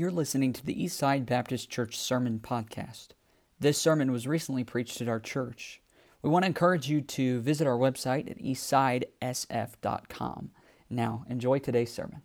You're 0.00 0.10
listening 0.10 0.54
to 0.54 0.64
the 0.64 0.74
Eastside 0.74 1.26
Baptist 1.26 1.68
Church 1.68 1.98
Sermon 1.98 2.40
Podcast. 2.42 3.08
This 3.58 3.76
sermon 3.76 4.10
was 4.10 4.26
recently 4.26 4.64
preached 4.64 5.02
at 5.02 5.10
our 5.10 5.20
church. 5.20 5.82
We 6.22 6.30
want 6.30 6.44
to 6.44 6.46
encourage 6.46 6.88
you 6.88 7.02
to 7.02 7.42
visit 7.42 7.66
our 7.66 7.76
website 7.76 8.30
at 8.30 8.38
eastsidesf.com. 8.38 10.52
Now, 10.88 11.26
enjoy 11.28 11.58
today's 11.58 11.92
sermon. 11.92 12.22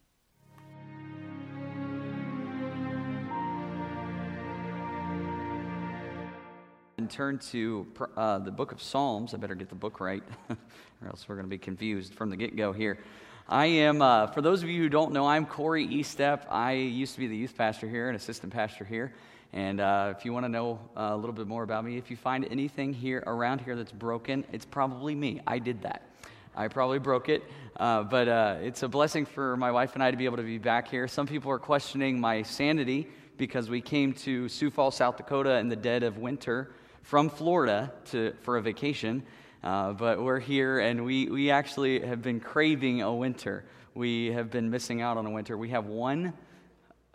And 6.97 7.09
turn 7.09 7.39
to 7.49 7.87
uh, 8.15 8.39
the 8.39 8.51
book 8.51 8.71
of 8.71 8.81
Psalms. 8.81 9.33
I 9.33 9.37
better 9.37 9.53
get 9.53 9.67
the 9.67 9.75
book 9.75 9.99
right, 9.99 10.23
or 10.49 11.09
else 11.09 11.27
we're 11.27 11.35
going 11.35 11.43
to 11.43 11.49
be 11.49 11.57
confused 11.57 12.13
from 12.13 12.29
the 12.29 12.37
get 12.37 12.55
go 12.55 12.71
here. 12.71 12.99
I 13.47 13.67
am, 13.67 14.01
uh, 14.01 14.25
for 14.25 14.41
those 14.41 14.63
of 14.63 14.69
you 14.69 14.81
who 14.81 14.89
don't 14.89 15.13
know, 15.13 15.27
I'm 15.27 15.45
Corey 15.45 15.87
Eastep. 15.87 16.47
I 16.49 16.71
used 16.71 17.13
to 17.13 17.19
be 17.19 17.27
the 17.27 17.37
youth 17.37 17.55
pastor 17.55 17.87
here 17.87 18.07
and 18.07 18.15
assistant 18.15 18.51
pastor 18.51 18.83
here. 18.83 19.13
And 19.53 19.79
uh, 19.79 20.15
if 20.17 20.25
you 20.25 20.33
want 20.33 20.45
to 20.45 20.49
know 20.49 20.79
uh, 20.97 21.09
a 21.11 21.15
little 21.15 21.31
bit 21.31 21.45
more 21.45 21.61
about 21.61 21.85
me, 21.85 21.95
if 21.97 22.09
you 22.09 22.17
find 22.17 22.47
anything 22.49 22.91
here 22.91 23.23
around 23.27 23.61
here 23.61 23.75
that's 23.75 23.91
broken, 23.91 24.45
it's 24.51 24.65
probably 24.65 25.13
me. 25.13 25.41
I 25.45 25.59
did 25.59 25.83
that. 25.83 26.09
I 26.55 26.69
probably 26.69 26.97
broke 26.97 27.29
it, 27.29 27.43
uh, 27.75 28.01
but 28.01 28.27
uh, 28.27 28.55
it's 28.63 28.81
a 28.81 28.87
blessing 28.87 29.27
for 29.27 29.55
my 29.57 29.69
wife 29.69 29.93
and 29.93 30.01
I 30.01 30.09
to 30.09 30.17
be 30.17 30.25
able 30.25 30.37
to 30.37 30.43
be 30.43 30.57
back 30.57 30.87
here. 30.87 31.07
Some 31.07 31.27
people 31.27 31.51
are 31.51 31.59
questioning 31.59 32.19
my 32.19 32.41
sanity 32.41 33.07
because 33.37 33.69
we 33.69 33.79
came 33.79 34.13
to 34.13 34.49
Sioux 34.49 34.71
Falls, 34.71 34.95
South 34.95 35.17
Dakota 35.17 35.57
in 35.57 35.69
the 35.69 35.75
dead 35.75 36.01
of 36.01 36.17
winter 36.17 36.71
from 37.03 37.29
Florida 37.29 37.91
to, 38.05 38.33
for 38.41 38.57
a 38.57 38.61
vacation. 38.63 39.21
Uh, 39.65 39.91
but 39.93 40.21
we're 40.21 40.39
here 40.39 40.77
and 40.77 41.03
we, 41.03 41.27
we 41.27 41.49
actually 41.49 41.99
have 41.99 42.21
been 42.21 42.39
craving 42.39 43.01
a 43.01 43.11
winter. 43.11 43.65
We 43.95 44.27
have 44.27 44.51
been 44.51 44.69
missing 44.69 45.01
out 45.01 45.17
on 45.17 45.25
a 45.25 45.31
winter. 45.31 45.57
We 45.57 45.69
have 45.69 45.87
one 45.87 46.33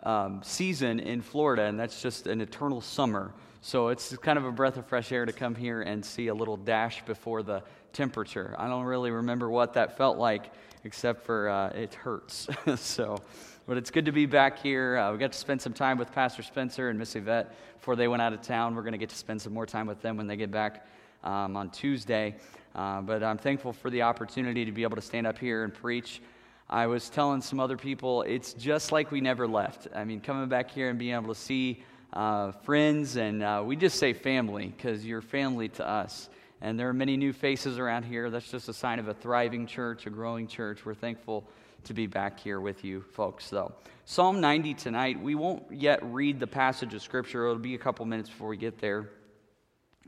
um, 0.03 0.41
season 0.43 0.99
in 0.99 1.21
Florida, 1.21 1.63
and 1.63 1.79
that's 1.79 2.01
just 2.01 2.27
an 2.27 2.41
eternal 2.41 2.81
summer. 2.81 3.33
So 3.61 3.87
it's 3.87 4.17
kind 4.17 4.37
of 4.37 4.43
a 4.43 4.51
breath 4.51 4.75
of 4.75 4.85
fresh 4.85 5.13
air 5.13 5.25
to 5.25 5.31
come 5.31 5.55
here 5.55 5.83
and 5.83 6.03
see 6.03 6.27
a 6.27 6.33
little 6.33 6.57
dash 6.57 7.05
before 7.05 7.41
the 7.41 7.63
temperature. 7.93 8.53
I 8.57 8.67
don't 8.67 8.83
really 8.83 9.11
remember 9.11 9.49
what 9.49 9.75
that 9.75 9.95
felt 9.95 10.17
like, 10.17 10.51
except 10.83 11.23
for 11.23 11.47
uh, 11.47 11.69
it 11.69 11.93
hurts. 11.93 12.49
so, 12.75 13.17
but 13.65 13.77
it's 13.77 13.91
good 13.91 14.05
to 14.05 14.11
be 14.11 14.25
back 14.25 14.59
here. 14.59 14.97
Uh, 14.97 15.13
we 15.13 15.19
got 15.19 15.31
to 15.31 15.39
spend 15.39 15.61
some 15.61 15.73
time 15.73 15.97
with 15.97 16.11
Pastor 16.11 16.43
Spencer 16.43 16.89
and 16.89 16.99
Miss 16.99 17.15
Yvette 17.15 17.55
before 17.77 17.95
they 17.95 18.09
went 18.09 18.21
out 18.21 18.33
of 18.33 18.41
town. 18.41 18.75
We're 18.75 18.81
going 18.81 18.91
to 18.91 18.97
get 18.97 19.09
to 19.11 19.15
spend 19.15 19.41
some 19.41 19.53
more 19.53 19.65
time 19.65 19.87
with 19.87 20.01
them 20.01 20.17
when 20.17 20.27
they 20.27 20.35
get 20.35 20.51
back 20.51 20.85
um, 21.23 21.57
on 21.57 21.69
Tuesday. 21.69 22.35
Uh, 22.73 23.01
but 23.01 23.23
I'm 23.23 23.37
thankful 23.37 23.73
for 23.73 23.89
the 23.89 24.01
opportunity 24.03 24.65
to 24.65 24.71
be 24.71 24.83
able 24.83 24.95
to 24.95 25.01
stand 25.01 25.27
up 25.27 25.37
here 25.37 25.63
and 25.63 25.73
preach. 25.73 26.21
I 26.69 26.87
was 26.87 27.09
telling 27.09 27.41
some 27.41 27.59
other 27.59 27.75
people, 27.75 28.21
it's 28.21 28.53
just 28.53 28.91
like 28.93 29.11
we 29.11 29.19
never 29.19 29.47
left. 29.47 29.87
I 29.93 30.05
mean, 30.05 30.21
coming 30.21 30.47
back 30.47 30.71
here 30.71 30.89
and 30.89 30.97
being 30.97 31.13
able 31.13 31.33
to 31.33 31.39
see 31.39 31.83
uh, 32.13 32.51
friends, 32.51 33.17
and 33.17 33.43
uh, 33.43 33.61
we 33.65 33.75
just 33.75 33.99
say 33.99 34.13
family 34.13 34.73
because 34.75 35.05
you're 35.05 35.21
family 35.21 35.67
to 35.69 35.87
us. 35.87 36.29
And 36.61 36.79
there 36.79 36.87
are 36.87 36.93
many 36.93 37.17
new 37.17 37.33
faces 37.33 37.79
around 37.79 38.03
here. 38.03 38.29
That's 38.29 38.49
just 38.49 38.69
a 38.69 38.73
sign 38.73 38.99
of 38.99 39.07
a 39.07 39.13
thriving 39.13 39.65
church, 39.65 40.05
a 40.05 40.09
growing 40.09 40.47
church. 40.47 40.85
We're 40.85 40.93
thankful 40.93 41.43
to 41.85 41.93
be 41.93 42.05
back 42.07 42.39
here 42.39 42.61
with 42.61 42.85
you 42.85 43.01
folks, 43.01 43.49
though. 43.49 43.73
Psalm 44.05 44.39
90 44.39 44.75
tonight, 44.75 45.19
we 45.19 45.35
won't 45.35 45.63
yet 45.71 45.99
read 46.03 46.39
the 46.39 46.47
passage 46.47 46.93
of 46.93 47.01
Scripture. 47.01 47.45
It'll 47.45 47.57
be 47.57 47.75
a 47.75 47.79
couple 47.79 48.05
minutes 48.05 48.29
before 48.29 48.49
we 48.49 48.57
get 48.57 48.79
there. 48.79 49.09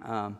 Um, 0.01 0.37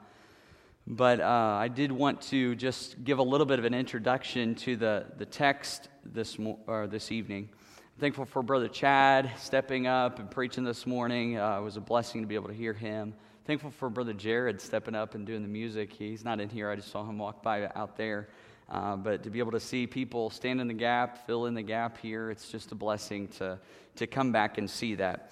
but 0.86 1.22
uh, 1.22 1.58
I 1.60 1.70
did 1.70 1.92
want 1.92 2.22
to 2.24 2.56
just 2.56 3.04
give 3.04 3.20
a 3.20 3.24
little 3.24 3.46
bit 3.46 3.60
of 3.60 3.66
an 3.66 3.74
introduction 3.74 4.56
to 4.56 4.76
the, 4.76 5.06
the 5.18 5.26
text 5.26 5.88
this, 6.04 6.38
mo- 6.38 6.60
or 6.68 6.88
this 6.88 7.12
evening. 7.12 7.50
I'm 7.52 8.00
thankful 8.00 8.26
for 8.26 8.44
Brother 8.44 8.68
Chad 8.68 9.32
stepping 9.38 9.88
up 9.88 10.20
and 10.20 10.30
preaching 10.30 10.66
this 10.66 10.86
morning. 10.86 11.40
Uh, 11.40 11.60
it 11.60 11.64
was 11.64 11.78
a 11.78 11.82
blessing 11.82 12.22
to 12.22 12.28
be 12.28 12.36
able 12.36 12.50
to 12.50 12.54
hear 12.54 12.74
him. 12.74 13.14
Thankful 13.46 13.72
for 13.72 13.90
Brother 13.90 14.14
Jared 14.14 14.60
stepping 14.60 14.96
up 14.96 15.16
and 15.16 15.26
doing 15.26 15.42
the 15.42 15.48
music. 15.48 15.94
He's 15.94 16.26
not 16.26 16.42
in 16.42 16.50
here, 16.50 16.70
I 16.70 16.76
just 16.76 16.92
saw 16.92 17.08
him 17.08 17.18
walk 17.18 17.42
by 17.42 17.70
out 17.76 17.96
there. 17.96 18.28
Uh, 18.70 18.96
but 18.96 19.24
to 19.24 19.30
be 19.30 19.40
able 19.40 19.52
to 19.52 19.60
see 19.60 19.86
people 19.88 20.30
stand 20.30 20.60
in 20.60 20.68
the 20.68 20.74
gap, 20.74 21.26
fill 21.26 21.46
in 21.46 21.54
the 21.54 21.62
gap 21.62 21.98
here, 21.98 22.30
it's 22.30 22.50
just 22.50 22.72
a 22.72 22.76
blessing 22.76 23.28
to, 23.28 23.60
to 23.96 24.08
come 24.08 24.32
back 24.32 24.58
and 24.58 24.70
see 24.70 24.96
that. 24.96 25.32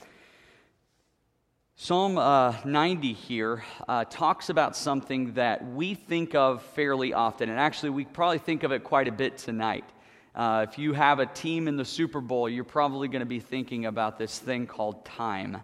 Psalm 1.84 2.20
uh, 2.20 2.54
90 2.64 3.12
here 3.12 3.64
uh, 3.88 4.06
talks 4.06 4.50
about 4.50 4.76
something 4.78 5.34
that 5.34 5.68
we 5.74 5.96
think 5.96 6.36
of 6.36 6.62
fairly 6.62 7.12
often, 7.12 7.50
and 7.50 7.58
actually, 7.58 7.90
we 7.90 8.06
probably 8.06 8.38
think 8.38 8.62
of 8.62 8.72
it 8.72 8.84
quite 8.84 9.08
a 9.08 9.12
bit 9.12 9.36
tonight. 9.40 9.84
Uh, 10.36 10.64
if 10.70 10.78
you 10.78 10.94
have 10.94 11.18
a 11.18 11.26
team 11.26 11.68
in 11.68 11.78
the 11.78 11.84
Super 11.84 12.22
Bowl, 12.22 12.48
you're 12.48 12.64
probably 12.64 13.08
going 13.08 13.22
to 13.22 13.26
be 13.26 13.40
thinking 13.40 13.88
about 13.88 14.20
this 14.20 14.38
thing 14.38 14.68
called 14.68 15.04
time. 15.06 15.58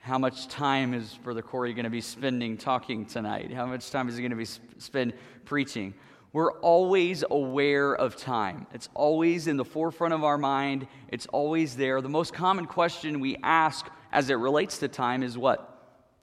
How 0.00 0.18
much 0.18 0.46
time 0.48 0.92
is 0.92 1.18
Brother 1.24 1.40
Corey 1.40 1.72
going 1.72 1.84
to 1.84 1.90
be 1.90 2.02
spending 2.02 2.58
talking 2.58 3.06
tonight? 3.06 3.50
How 3.50 3.64
much 3.64 3.90
time 3.90 4.10
is 4.10 4.16
he 4.16 4.20
going 4.20 4.32
to 4.32 4.36
be 4.36 4.44
sp- 4.44 4.60
spend 4.76 5.14
preaching? 5.46 5.94
We're 6.34 6.52
always 6.60 7.24
aware 7.30 7.94
of 7.94 8.14
time. 8.18 8.66
It's 8.74 8.90
always 8.92 9.46
in 9.46 9.56
the 9.56 9.64
forefront 9.64 10.12
of 10.12 10.22
our 10.22 10.36
mind. 10.36 10.86
It's 11.08 11.24
always 11.28 11.76
there. 11.76 12.02
The 12.02 12.10
most 12.10 12.34
common 12.34 12.66
question 12.66 13.20
we 13.20 13.38
ask 13.42 13.86
as 14.16 14.30
it 14.30 14.34
relates 14.34 14.78
to 14.78 14.88
time 14.88 15.22
is 15.22 15.36
what? 15.36 15.58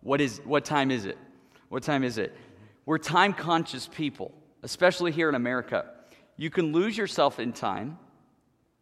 What 0.02 0.20
is 0.20 0.42
what 0.44 0.66
time 0.66 0.90
is 0.90 1.06
it? 1.06 1.18
What 1.70 1.84
time 1.84 2.04
is 2.04 2.18
it? 2.18 2.36
We're 2.88 2.98
time 2.98 3.34
conscious 3.34 3.88
people, 3.88 4.34
especially 4.64 5.12
here 5.12 5.30
in 5.30 5.36
America. 5.36 5.86
You 6.36 6.50
can 6.50 6.72
lose 6.74 6.98
yourself 6.98 7.40
in 7.40 7.54
time. 7.54 8.00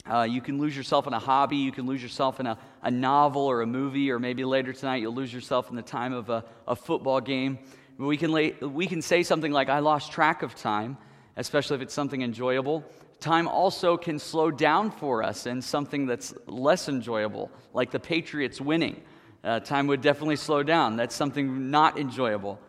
Uh, 0.09 0.23
you 0.23 0.39
can 0.39 0.59
lose 0.59 0.75
yourself 0.75 1.07
in 1.07 1.13
a 1.13 1.19
hobby. 1.19 1.57
You 1.57 1.73
can 1.73 1.85
lose 1.85 2.01
yourself 2.01 2.39
in 2.39 2.47
a, 2.47 2.57
a 2.81 2.89
novel 2.89 3.41
or 3.41 3.61
a 3.61 3.67
movie, 3.67 4.09
or 4.11 4.17
maybe 4.17 4.45
later 4.45 4.71
tonight 4.71 5.01
you'll 5.01 5.13
lose 5.13 5.33
yourself 5.33 5.69
in 5.69 5.75
the 5.75 5.81
time 5.81 6.13
of 6.13 6.29
a, 6.29 6.45
a 6.65 6.75
football 6.75 7.19
game. 7.19 7.59
We 7.97 8.15
can, 8.15 8.31
lay, 8.31 8.51
we 8.61 8.87
can 8.87 9.01
say 9.01 9.23
something 9.23 9.51
like, 9.51 9.67
I 9.67 9.79
lost 9.79 10.11
track 10.11 10.41
of 10.41 10.55
time 10.55 10.97
especially 11.37 11.75
if 11.75 11.81
it's 11.81 11.93
something 11.93 12.21
enjoyable. 12.21 12.83
Time 13.21 13.47
also 13.47 13.97
can 13.97 14.17
slow 14.17 14.49
down 14.49 14.89
for 14.89 15.21
us 15.21 15.45
in 15.45 15.61
something 15.61 16.07
that's 16.07 16.33
less 16.47 16.89
enjoyable, 16.89 17.51
like 17.71 17.91
the 17.91 17.99
Patriots 17.99 18.59
winning. 18.59 19.03
Uh, 19.43 19.59
time 19.59 19.85
would 19.85 20.01
definitely 20.01 20.35
slow 20.35 20.63
down. 20.63 20.95
That's 20.95 21.13
something 21.13 21.69
not 21.69 21.99
enjoyable. 21.99 22.59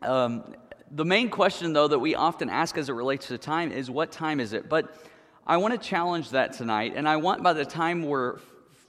Um, 0.00 0.54
the 0.92 1.04
main 1.04 1.28
question, 1.28 1.72
though, 1.72 1.88
that 1.88 1.98
we 1.98 2.14
often 2.14 2.48
ask 2.48 2.78
as 2.78 2.88
it 2.88 2.92
relates 2.92 3.26
to 3.28 3.38
time 3.38 3.72
is 3.72 3.90
what 3.90 4.12
time 4.12 4.38
is 4.38 4.52
it? 4.52 4.68
But 4.68 4.96
I 5.44 5.56
want 5.56 5.74
to 5.74 5.88
challenge 5.88 6.30
that 6.30 6.52
tonight, 6.52 6.92
and 6.94 7.08
I 7.08 7.16
want 7.16 7.42
by 7.42 7.54
the 7.54 7.64
time 7.64 8.04
we're, 8.04 8.38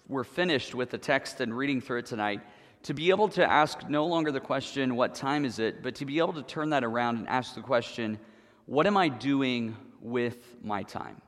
we're 0.08 0.24
finished 0.24 0.76
with 0.76 0.92
the 0.92 1.00
text 1.00 1.42
and 1.42 1.52
reading 1.56 1.82
through 1.82 2.00
it 2.00 2.06
tonight, 2.06 2.42
to 2.84 2.94
be 2.94 3.10
able 3.10 3.30
to 3.30 3.52
ask 3.52 3.90
no 3.90 4.06
longer 4.06 4.32
the 4.32 4.40
question, 4.40 4.96
what 4.96 5.16
time 5.16 5.46
is 5.46 5.58
it, 5.58 5.82
but 5.82 5.96
to 5.96 6.06
be 6.06 6.20
able 6.20 6.34
to 6.34 6.44
turn 6.44 6.70
that 6.70 6.84
around 6.84 7.18
and 7.18 7.28
ask 7.28 7.56
the 7.56 7.62
question, 7.62 8.20
what 8.66 8.88
am 8.88 8.98
I 8.98 9.10
doing 9.10 9.76
with 10.00 10.38
my 10.64 10.84
time? 10.84 11.22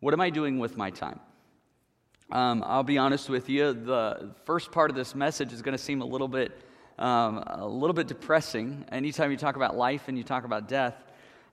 What 0.00 0.14
am 0.14 0.20
I 0.20 0.30
doing 0.30 0.58
with 0.58 0.76
my 0.76 0.90
time? 0.90 1.20
Um, 2.30 2.62
I'll 2.66 2.82
be 2.82 2.98
honest 2.98 3.30
with 3.30 3.48
you, 3.48 3.72
the 3.72 4.34
first 4.44 4.70
part 4.70 4.90
of 4.90 4.96
this 4.96 5.14
message 5.14 5.52
is 5.52 5.62
going 5.62 5.76
to 5.76 5.82
seem 5.82 6.02
a 6.02 6.04
little 6.04 6.28
bit, 6.28 6.60
um, 6.98 7.38
a 7.46 7.66
little 7.66 7.94
bit 7.94 8.06
depressing. 8.06 8.84
Anytime 8.92 9.30
you 9.30 9.36
talk 9.36 9.56
about 9.56 9.76
life 9.76 10.08
and 10.08 10.18
you 10.18 10.24
talk 10.24 10.44
about 10.44 10.68
death 10.68 10.94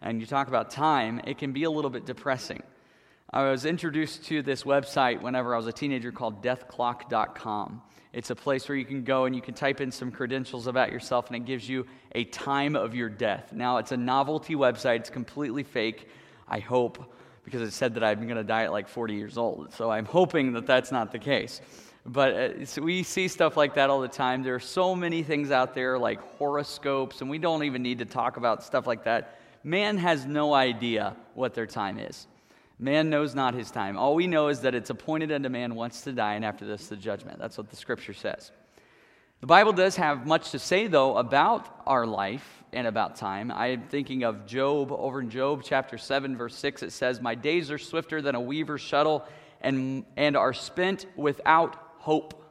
and 0.01 0.19
you 0.19 0.27
talk 0.27 0.47
about 0.47 0.69
time, 0.69 1.21
it 1.25 1.37
can 1.37 1.53
be 1.53 1.63
a 1.63 1.71
little 1.71 1.91
bit 1.91 2.05
depressing. 2.05 2.61
I 3.31 3.49
was 3.49 3.65
introduced 3.65 4.25
to 4.25 4.41
this 4.41 4.63
website 4.63 5.21
whenever 5.21 5.53
I 5.53 5.57
was 5.57 5.67
a 5.67 5.73
teenager 5.73 6.11
called 6.11 6.43
deathclock.com. 6.43 7.81
It's 8.13 8.29
a 8.29 8.35
place 8.35 8.69
where 8.69 8.77
you 8.77 8.85
can 8.85 9.03
go 9.03 9.25
and 9.25 9.35
you 9.35 9.41
can 9.41 9.53
type 9.53 9.81
in 9.81 9.91
some 9.91 10.09
credentials 10.09 10.67
about 10.67 10.91
yourself, 10.91 11.27
and 11.27 11.35
it 11.35 11.45
gives 11.45 11.67
you 11.67 11.85
a 12.13 12.23
time 12.25 12.75
of 12.75 12.95
your 12.95 13.09
death. 13.09 13.51
Now, 13.51 13.77
it's 13.77 13.91
a 13.91 13.97
novelty 13.97 14.55
website, 14.55 14.97
it's 14.99 15.09
completely 15.09 15.63
fake, 15.63 16.07
I 16.47 16.59
hope, 16.59 17.13
because 17.43 17.61
it 17.61 17.71
said 17.71 17.95
that 17.95 18.03
I'm 18.03 18.23
going 18.23 18.37
to 18.37 18.43
die 18.43 18.63
at 18.63 18.71
like 18.71 18.87
40 18.87 19.15
years 19.15 19.37
old. 19.37 19.73
So 19.73 19.91
I'm 19.91 20.05
hoping 20.05 20.53
that 20.53 20.65
that's 20.65 20.91
not 20.91 21.11
the 21.11 21.19
case. 21.19 21.59
But 22.05 22.33
uh, 22.77 22.81
we 22.81 23.03
see 23.03 23.27
stuff 23.27 23.57
like 23.57 23.73
that 23.75 23.89
all 23.89 23.99
the 23.99 24.07
time. 24.07 24.43
There 24.43 24.55
are 24.55 24.59
so 24.59 24.95
many 24.95 25.23
things 25.23 25.51
out 25.51 25.73
there 25.73 25.97
like 25.97 26.21
horoscopes, 26.37 27.19
and 27.19 27.29
we 27.29 27.39
don't 27.39 27.63
even 27.63 27.81
need 27.81 27.99
to 27.99 28.05
talk 28.05 28.37
about 28.37 28.63
stuff 28.63 28.87
like 28.87 29.03
that. 29.05 29.39
Man 29.63 29.97
has 29.97 30.25
no 30.25 30.53
idea 30.53 31.17
what 31.33 31.55
their 31.55 31.65
time 31.65 31.97
is. 31.97 32.27
Man 32.77 33.09
knows 33.09 33.33
not 33.33 33.53
his 33.53 33.71
time. 33.71 33.97
All 33.97 34.15
we 34.15 34.27
know 34.27 34.49
is 34.49 34.61
that 34.61 34.75
it's 34.75 34.89
appointed 34.89 35.31
unto 35.31 35.47
man 35.47 35.75
once 35.75 36.01
to 36.01 36.11
die, 36.11 36.33
and 36.33 36.43
after 36.43 36.65
this, 36.65 36.87
the 36.87 36.97
judgment. 36.97 37.39
That's 37.39 37.57
what 37.57 37.69
the 37.69 37.75
scripture 37.75 38.13
says. 38.13 38.51
The 39.39 39.47
Bible 39.47 39.73
does 39.73 39.95
have 39.95 40.25
much 40.25 40.51
to 40.51 40.59
say, 40.59 40.87
though, 40.87 41.17
about 41.17 41.67
our 41.85 42.05
life 42.05 42.63
and 42.73 42.87
about 42.87 43.15
time. 43.15 43.51
I'm 43.51 43.83
thinking 43.87 44.23
of 44.23 44.45
Job. 44.45 44.91
Over 44.91 45.21
in 45.21 45.29
Job 45.29 45.61
chapter 45.63 45.97
7, 45.97 46.35
verse 46.35 46.55
6, 46.55 46.83
it 46.83 46.91
says, 46.91 47.21
My 47.21 47.35
days 47.35 47.71
are 47.71 47.77
swifter 47.77 48.21
than 48.21 48.35
a 48.35 48.41
weaver's 48.41 48.81
shuttle 48.81 49.25
and, 49.61 50.03
and 50.17 50.35
are 50.35 50.53
spent 50.53 51.05
without 51.15 51.77
hope. 51.97 52.41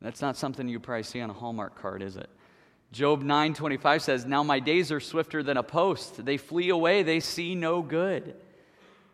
That's 0.00 0.22
not 0.22 0.36
something 0.36 0.68
you 0.68 0.80
probably 0.80 1.02
see 1.04 1.20
on 1.20 1.30
a 1.30 1.34
Hallmark 1.34 1.80
card, 1.80 2.02
is 2.02 2.16
it? 2.16 2.28
Job 2.90 3.22
9:25 3.22 4.00
says, 4.00 4.24
"Now 4.24 4.42
my 4.42 4.60
days 4.60 4.90
are 4.90 5.00
swifter 5.00 5.42
than 5.42 5.58
a 5.58 5.62
post. 5.62 6.24
They 6.24 6.38
flee 6.38 6.70
away, 6.70 7.02
they 7.02 7.20
see 7.20 7.54
no 7.54 7.82
good." 7.82 8.34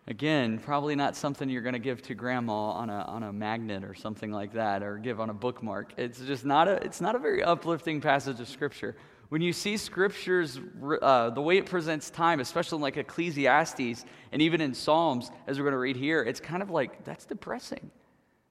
Again, 0.06 0.58
probably 0.58 0.94
not 0.94 1.16
something 1.16 1.48
you're 1.48 1.62
going 1.62 1.72
to 1.72 1.78
give 1.78 2.02
to 2.02 2.14
grandma 2.14 2.72
on 2.72 2.90
a, 2.90 3.00
on 3.02 3.22
a 3.22 3.32
magnet 3.32 3.84
or 3.84 3.94
something 3.94 4.30
like 4.30 4.52
that, 4.52 4.82
or 4.82 4.98
give 4.98 5.18
on 5.18 5.30
a 5.30 5.34
bookmark. 5.34 5.94
It's 5.96 6.20
just 6.20 6.44
not 6.44 6.68
a, 6.68 6.72
it's 6.84 7.00
not 7.00 7.14
a 7.14 7.18
very 7.18 7.42
uplifting 7.42 8.02
passage 8.02 8.38
of 8.38 8.48
Scripture. 8.48 8.96
When 9.30 9.40
you 9.40 9.54
see 9.54 9.78
Scriptures, 9.78 10.60
uh, 11.00 11.30
the 11.30 11.40
way 11.40 11.56
it 11.56 11.64
presents 11.64 12.10
time, 12.10 12.40
especially 12.40 12.76
in 12.76 12.82
like 12.82 12.98
Ecclesiastes 12.98 14.04
and 14.30 14.42
even 14.42 14.60
in 14.60 14.74
Psalms, 14.74 15.30
as 15.46 15.58
we're 15.58 15.64
going 15.64 15.72
to 15.72 15.78
read 15.78 15.96
here, 15.96 16.22
it's 16.22 16.40
kind 16.40 16.62
of 16.62 16.68
like, 16.68 17.02
that's 17.04 17.24
depressing. 17.24 17.90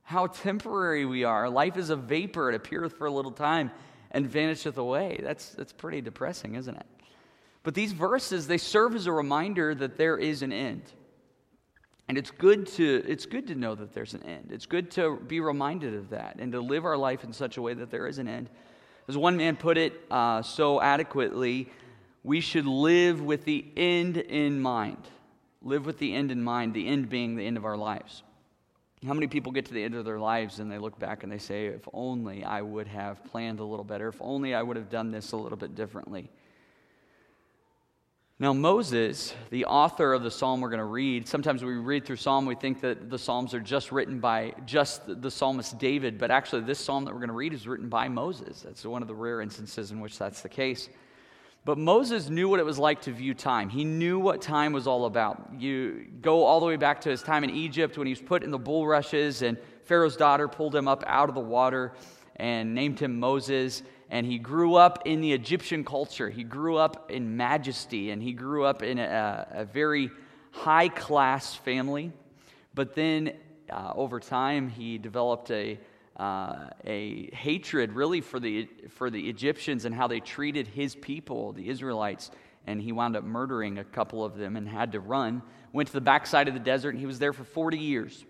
How 0.02 0.28
temporary 0.28 1.06
we 1.06 1.24
are. 1.24 1.48
Life 1.50 1.78
is 1.78 1.92
a 1.92 1.96
vapor, 1.96 2.50
it 2.50 2.56
appeareth 2.56 2.98
for 2.98 3.06
a 3.06 3.12
little 3.12 3.32
time 3.32 3.70
and 4.10 4.28
vanisheth 4.28 4.78
away. 4.78 5.20
That's, 5.22 5.50
that's 5.50 5.72
pretty 5.72 6.02
depressing, 6.02 6.56
isn't 6.56 6.76
it? 6.76 6.86
But 7.62 7.76
these 7.76 7.92
verses, 7.92 8.48
they 8.48 8.58
serve 8.58 8.96
as 8.96 9.06
a 9.06 9.12
reminder 9.12 9.76
that 9.76 9.98
there 9.98 10.18
is 10.18 10.42
an 10.42 10.52
end. 10.52 10.82
And 12.08 12.18
it's 12.18 12.32
good 12.32 12.68
to 12.68 13.04
it's 13.08 13.26
good 13.26 13.48
to 13.48 13.56
know 13.56 13.76
that 13.76 13.94
there's 13.94 14.14
an 14.14 14.24
end. 14.24 14.50
It's 14.52 14.66
good 14.66 14.92
to 14.92 15.18
be 15.18 15.40
reminded 15.40 15.94
of 15.94 16.10
that 16.10 16.36
and 16.40 16.52
to 16.52 16.60
live 16.60 16.86
our 16.86 16.98
life 16.98 17.24
in 17.24 17.32
such 17.32 17.58
a 17.58 17.62
way 17.62 17.74
that 17.74 17.90
there 17.90 18.08
is 18.08 18.18
an 18.18 18.28
end. 18.28 18.50
As 19.08 19.18
one 19.18 19.38
man 19.38 19.56
put 19.56 19.78
it 19.78 19.94
uh, 20.12 20.42
so 20.42 20.82
adequately, 20.82 21.70
we 22.24 22.40
should 22.40 22.66
live 22.66 23.22
with 23.22 23.44
the 23.46 23.66
end 23.76 24.18
in 24.18 24.62
mind. 24.62 25.10
Live 25.62 25.86
with 25.86 25.98
the 25.98 26.14
end 26.14 26.32
in 26.32 26.44
mind, 26.44 26.74
the 26.74 26.88
end 26.88 27.10
being 27.10 27.36
the 27.36 27.46
end 27.46 27.58
of 27.58 27.66
our 27.66 27.78
lives. 27.78 28.24
How 29.06 29.14
many 29.14 29.28
people 29.28 29.52
get 29.52 29.66
to 29.66 29.74
the 29.74 29.84
end 29.84 29.96
of 29.96 30.06
their 30.06 30.20
lives 30.20 30.60
and 30.60 30.72
they 30.72 30.78
look 30.78 30.98
back 30.98 31.24
and 31.24 31.32
they 31.32 31.38
say, 31.38 31.68
if 31.68 31.88
only 31.94 32.46
I 32.46 32.62
would 32.62 32.88
have 32.88 33.24
planned 33.26 33.60
a 33.60 33.66
little 33.66 33.84
better, 33.84 34.08
if 34.08 34.16
only 34.22 34.56
I 34.56 34.62
would 34.62 34.78
have 34.78 34.90
done 34.90 35.12
this 35.12 35.34
a 35.34 35.38
little 35.38 35.58
bit 35.58 35.76
differently? 35.76 36.30
Now, 38.44 38.52
Moses, 38.52 39.34
the 39.52 39.64
author 39.64 40.12
of 40.12 40.22
the 40.22 40.30
psalm 40.30 40.60
we're 40.60 40.68
going 40.68 40.80
to 40.80 40.84
read, 40.84 41.30
sometimes 41.30 41.64
we 41.64 41.76
read 41.76 42.04
through 42.04 42.18
psalm, 42.18 42.46
we 42.46 42.56
think 42.56 42.82
that 42.82 43.10
the 43.10 43.18
psalms 43.18 43.54
are 43.54 43.62
just 43.62 43.90
written 43.90 44.20
by 44.20 44.54
just 44.66 45.04
the 45.22 45.32
psalmist 45.32 45.80
David, 45.80 46.18
but 46.18 46.30
actually, 46.30 46.64
this 46.64 46.78
psalm 46.78 47.06
that 47.06 47.14
we're 47.14 47.22
going 47.22 47.30
to 47.30 47.36
read 47.36 47.54
is 47.54 47.70
written 47.70 47.88
by 47.88 48.10
Moses. 48.10 48.62
That's 48.62 48.84
one 48.84 49.02
of 49.02 49.08
the 49.08 49.16
rare 49.16 49.40
instances 49.40 49.92
in 49.92 50.02
which 50.02 50.20
that's 50.20 50.42
the 50.42 50.50
case. 50.50 50.90
But 51.64 51.78
Moses 51.78 52.28
knew 52.28 52.50
what 52.50 52.60
it 52.60 52.66
was 52.66 52.78
like 52.78 53.04
to 53.04 53.14
view 53.14 53.34
time. 53.34 53.70
He 53.70 53.86
knew 53.86 54.20
what 54.20 54.42
time 54.42 54.74
was 54.74 54.88
all 54.88 55.06
about. 55.06 55.54
You 55.58 56.06
go 56.20 56.44
all 56.44 56.60
the 56.60 56.66
way 56.66 56.76
back 56.76 57.00
to 57.00 57.10
his 57.10 57.24
time 57.24 57.46
in 57.46 57.50
Egypt 57.50 57.98
when 57.98 58.08
he 58.08 58.12
was 58.12 58.22
put 58.22 58.44
in 58.44 58.52
the 58.52 58.60
bulrushes, 58.60 59.42
and 59.42 59.58
Pharaoh's 59.86 60.18
daughter 60.18 60.50
pulled 60.50 60.76
him 60.76 60.90
up 60.90 61.06
out 61.08 61.30
of 61.30 61.36
the 61.36 61.40
water 61.40 61.94
and 62.36 62.76
named 62.76 63.00
him 63.00 63.22
Moses 63.22 63.84
and 64.14 64.28
he 64.28 64.38
grew 64.38 64.76
up 64.76 65.02
in 65.06 65.22
the 65.22 65.34
Egyptian 65.34 65.84
culture. 65.84 66.30
He 66.30 66.44
grew 66.44 66.78
up 66.78 67.10
in 67.10 67.36
majesty, 67.36 68.12
and 68.12 68.22
he 68.22 68.32
grew 68.32 68.64
up 68.64 68.84
in 68.84 69.00
a, 69.00 69.48
a 69.50 69.66
very 69.66 70.12
high 70.52 70.88
class 70.88 71.56
family. 71.56 72.12
But 72.76 72.94
then 72.94 73.34
uh, 73.72 73.92
over 73.96 74.20
time, 74.20 74.70
he 74.70 75.00
developed 75.00 75.50
a, 75.50 75.80
uh, 76.16 76.70
a 76.86 77.32
hatred 77.34 77.94
really 77.94 78.22
for 78.22 78.40
the, 78.40 78.70
for 78.92 79.10
the 79.10 79.30
Egyptians 79.30 79.84
and 79.84 79.96
how 79.96 80.06
they 80.06 80.20
treated 80.20 80.68
his 80.68 80.94
people, 80.94 81.52
the 81.54 81.68
Israelites. 81.68 82.30
And 82.68 82.80
he 82.80 82.92
wound 82.92 83.16
up 83.16 83.24
murdering 83.24 83.80
a 83.80 83.84
couple 83.84 84.24
of 84.24 84.38
them 84.38 84.56
and 84.56 84.70
had 84.70 84.92
to 84.92 85.00
run. 85.00 85.42
Went 85.72 85.88
to 85.88 85.94
the 85.94 86.02
backside 86.02 86.48
of 86.48 86.54
the 86.54 86.60
desert, 86.60 86.90
and 86.90 87.00
he 87.00 87.08
was 87.08 87.18
there 87.18 87.34
for 87.34 87.46
40 87.46 87.80
years. 87.80 88.24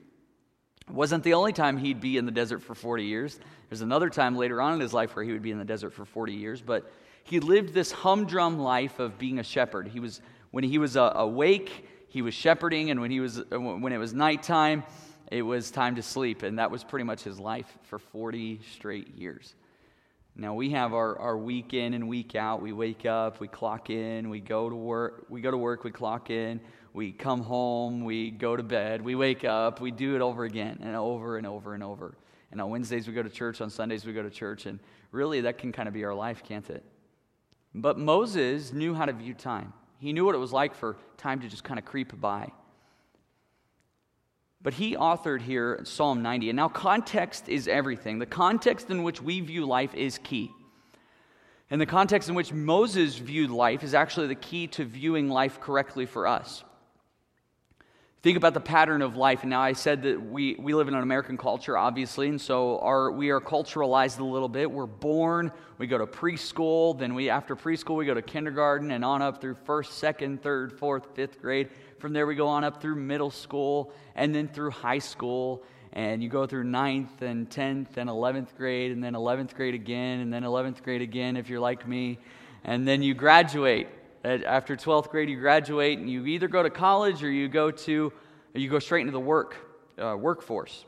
It 0.88 0.94
wasn't 0.94 1.24
the 1.24 1.33
only 1.33 1.53
time 1.53 1.77
he'd 1.77 2.01
be 2.01 2.18
in 2.18 2.25
the 2.25 2.31
desert 2.31 2.62
for 2.62 2.75
40 2.75 3.03
years. 3.03 3.39
There's 3.69 3.81
another 3.81 4.09
time 4.09 4.35
later 4.35 4.62
on 4.62 4.74
in 4.74 4.80
his 4.80 4.94
life 4.94 5.15
where 5.15 5.24
he 5.24 5.31
would 5.31 5.41
be 5.41 5.51
in 5.51 5.57
the 5.57 5.65
desert 5.65 5.91
for 5.91 6.06
40 6.06 6.33
years, 6.33 6.62
but 6.62 6.91
he 7.24 7.39
lived 7.39 7.74
this 7.74 7.91
humdrum 7.91 8.59
life 8.59 9.00
of 9.00 9.18
being 9.18 9.39
a 9.39 9.44
shepherd. 9.44 9.88
He 9.88 10.00
was 10.00 10.21
when 10.51 10.63
he 10.63 10.77
was 10.77 10.97
uh, 10.97 11.12
awake, 11.15 11.88
he 12.09 12.21
was 12.21 12.33
shepherding, 12.33 12.91
and 12.91 13.01
when 13.01 13.09
he 13.09 13.19
was 13.19 13.39
uh, 13.39 13.59
when 13.59 13.91
it 13.94 13.97
was 13.97 14.13
nighttime, 14.13 14.83
it 15.31 15.41
was 15.41 15.71
time 15.71 15.95
to 15.95 16.03
sleep, 16.03 16.44
and 16.44 16.59
that 16.59 16.69
was 16.69 16.83
pretty 16.83 17.06
much 17.06 17.24
his 17.24 17.39
life 17.39 17.77
for 17.83 17.97
40 17.97 18.59
straight 18.75 19.15
years. 19.15 19.56
Now 20.36 20.53
we 20.53 20.71
have 20.71 20.94
our, 20.94 21.18
our 21.19 21.38
week 21.38 21.74
in 21.74 21.94
and 21.94 22.07
week 22.07 22.36
out. 22.36 22.62
We 22.62 22.74
wake 22.74 23.06
up, 23.06 23.39
we 23.39 23.47
clock 23.47 23.89
in, 23.89 24.29
we 24.29 24.39
go 24.39 24.69
to 24.69 24.75
work, 24.75 25.25
we 25.29 25.41
go 25.41 25.51
to 25.51 25.57
work, 25.57 25.83
we 25.83 25.91
clock 25.91 26.29
in, 26.29 26.59
we 26.94 27.12
come 27.12 27.42
home, 27.42 28.06
we 28.06 28.30
go 28.31 28.56
to 28.56 28.63
bed, 28.63 29.01
we 29.01 29.16
wake 29.16 29.44
up, 29.44 29.81
we 29.81 29.92
do 29.92 30.16
it 30.16 30.22
over 30.22 30.44
again 30.44 30.80
and 30.81 30.95
over 30.95 31.38
and 31.38 31.48
over 31.48 31.74
and 31.74 31.84
over. 31.84 32.16
And 32.51 32.62
on 32.62 32.69
Wednesdays 32.69 33.07
we 33.07 33.13
go 33.13 33.24
to 33.24 33.30
church, 33.30 33.62
on 33.62 33.72
Sundays 33.72 34.06
we 34.06 34.13
go 34.13 34.22
to 34.22 34.30
church, 34.30 34.68
and 34.68 34.80
really 35.12 35.42
that 35.42 35.57
can 35.57 35.72
kind 35.72 35.88
of 35.88 35.94
be 35.94 36.06
our 36.06 36.13
life, 36.13 36.44
can't 36.44 36.69
it? 36.69 36.84
But 37.74 37.98
Moses 37.98 38.72
knew 38.72 38.94
how 38.94 39.06
to 39.06 39.13
view 39.13 39.34
time. 39.34 39.74
He 39.98 40.13
knew 40.13 40.24
what 40.25 40.36
it 40.36 40.40
was 40.40 40.54
like 40.54 40.75
for 40.75 40.98
time 41.18 41.40
to 41.42 41.48
just 41.48 41.63
kind 41.63 41.80
of 41.80 41.86
creep 41.86 42.19
by. 42.19 42.51
But 44.62 44.74
he 44.75 44.96
authored 44.96 45.42
here 45.42 45.81
Psalm 45.84 46.22
90. 46.22 46.50
And 46.50 46.57
now, 46.57 46.69
context 46.69 47.50
is 47.50 47.68
everything. 47.68 48.19
The 48.19 48.25
context 48.25 48.89
in 48.89 49.04
which 49.04 49.22
we 49.22 49.42
view 49.42 49.66
life 49.66 49.94
is 49.96 50.19
key. 50.19 50.51
And 51.69 51.81
the 51.81 51.86
context 51.86 52.30
in 52.30 52.36
which 52.36 52.54
Moses 52.54 53.16
viewed 53.16 53.50
life 53.50 53.84
is 53.84 53.94
actually 53.94 54.28
the 54.28 54.36
key 54.36 54.68
to 54.68 54.86
viewing 54.86 55.28
life 55.28 55.60
correctly 55.60 56.06
for 56.06 56.28
us. 56.28 56.63
Think 58.24 58.38
about 58.38 58.54
the 58.54 58.62
pattern 58.62 59.02
of 59.02 59.18
life. 59.18 59.42
And 59.42 59.50
now 59.50 59.60
I 59.60 59.74
said 59.74 60.04
that 60.04 60.18
we, 60.18 60.56
we 60.58 60.74
live 60.74 60.88
in 60.88 60.94
an 60.94 61.04
American 61.04 61.38
culture, 61.38 61.78
obviously, 61.78 62.30
and 62.30 62.40
so 62.40 62.80
our, 62.80 63.12
we 63.12 63.31
are 63.31 63.42
culturalized 63.42 64.20
a 64.20 64.24
little 64.24 64.48
bit. 64.48 64.72
We're 64.72 64.86
born, 64.86 65.52
we 65.78 65.88
go 65.88 65.98
to 65.98 66.08
preschool, 66.08 66.98
then 66.98 67.16
we 67.16 67.30
after 67.30 67.54
preschool 67.54 67.98
we 67.98 68.06
go 68.06 68.14
to 68.14 68.22
kindergarten 68.22 68.92
and 68.92 69.04
on 69.04 69.22
up 69.22 69.42
through 69.42 69.58
first, 69.66 69.98
second, 69.98 70.42
third, 70.42 70.72
fourth, 70.72 71.14
fifth 71.16 71.42
grade. 71.42 71.68
From 72.00 72.14
there 72.14 72.25
we 72.25 72.36
go 72.36 72.48
on 72.48 72.64
up 72.64 72.81
through 72.81 72.96
middle 72.96 73.30
school 73.30 73.92
and 74.16 74.34
then 74.34 74.48
through 74.48 74.72
high 74.72 75.00
school. 75.00 75.62
And 75.92 76.24
you 76.24 76.30
go 76.30 76.48
through 76.48 76.64
ninth 76.64 77.22
and 77.22 77.50
10th 77.50 77.98
and 77.98 78.10
11th 78.10 78.56
grade, 78.56 78.94
and 78.94 79.04
then 79.04 79.16
11th 79.16 79.54
grade 79.54 79.75
again, 79.75 80.22
and 80.22 80.31
then 80.31 80.44
11th 80.44 80.81
grade 80.81 81.02
again 81.02 81.36
if 81.36 81.50
you're 81.50 81.60
like 81.60 81.86
me. 81.86 82.20
And 82.64 82.88
then 82.88 83.04
you 83.04 83.14
graduate 83.14 83.90
after 84.24 84.75
12th 84.75 85.10
grade, 85.10 85.30
you 85.30 85.38
graduate 85.38 86.00
and 86.00 86.10
you 86.10 86.25
either 86.25 86.48
go 86.48 86.64
to 86.64 86.70
college 86.70 87.24
or 87.24 87.31
you 87.31 87.48
go 87.48 87.72
to, 87.72 88.14
you 88.54 88.70
go 88.70 88.80
straight 88.80 89.02
into 89.02 89.12
the 89.12 89.20
work, 89.20 89.58
uh, 89.98 90.16
workforce. 90.18 90.86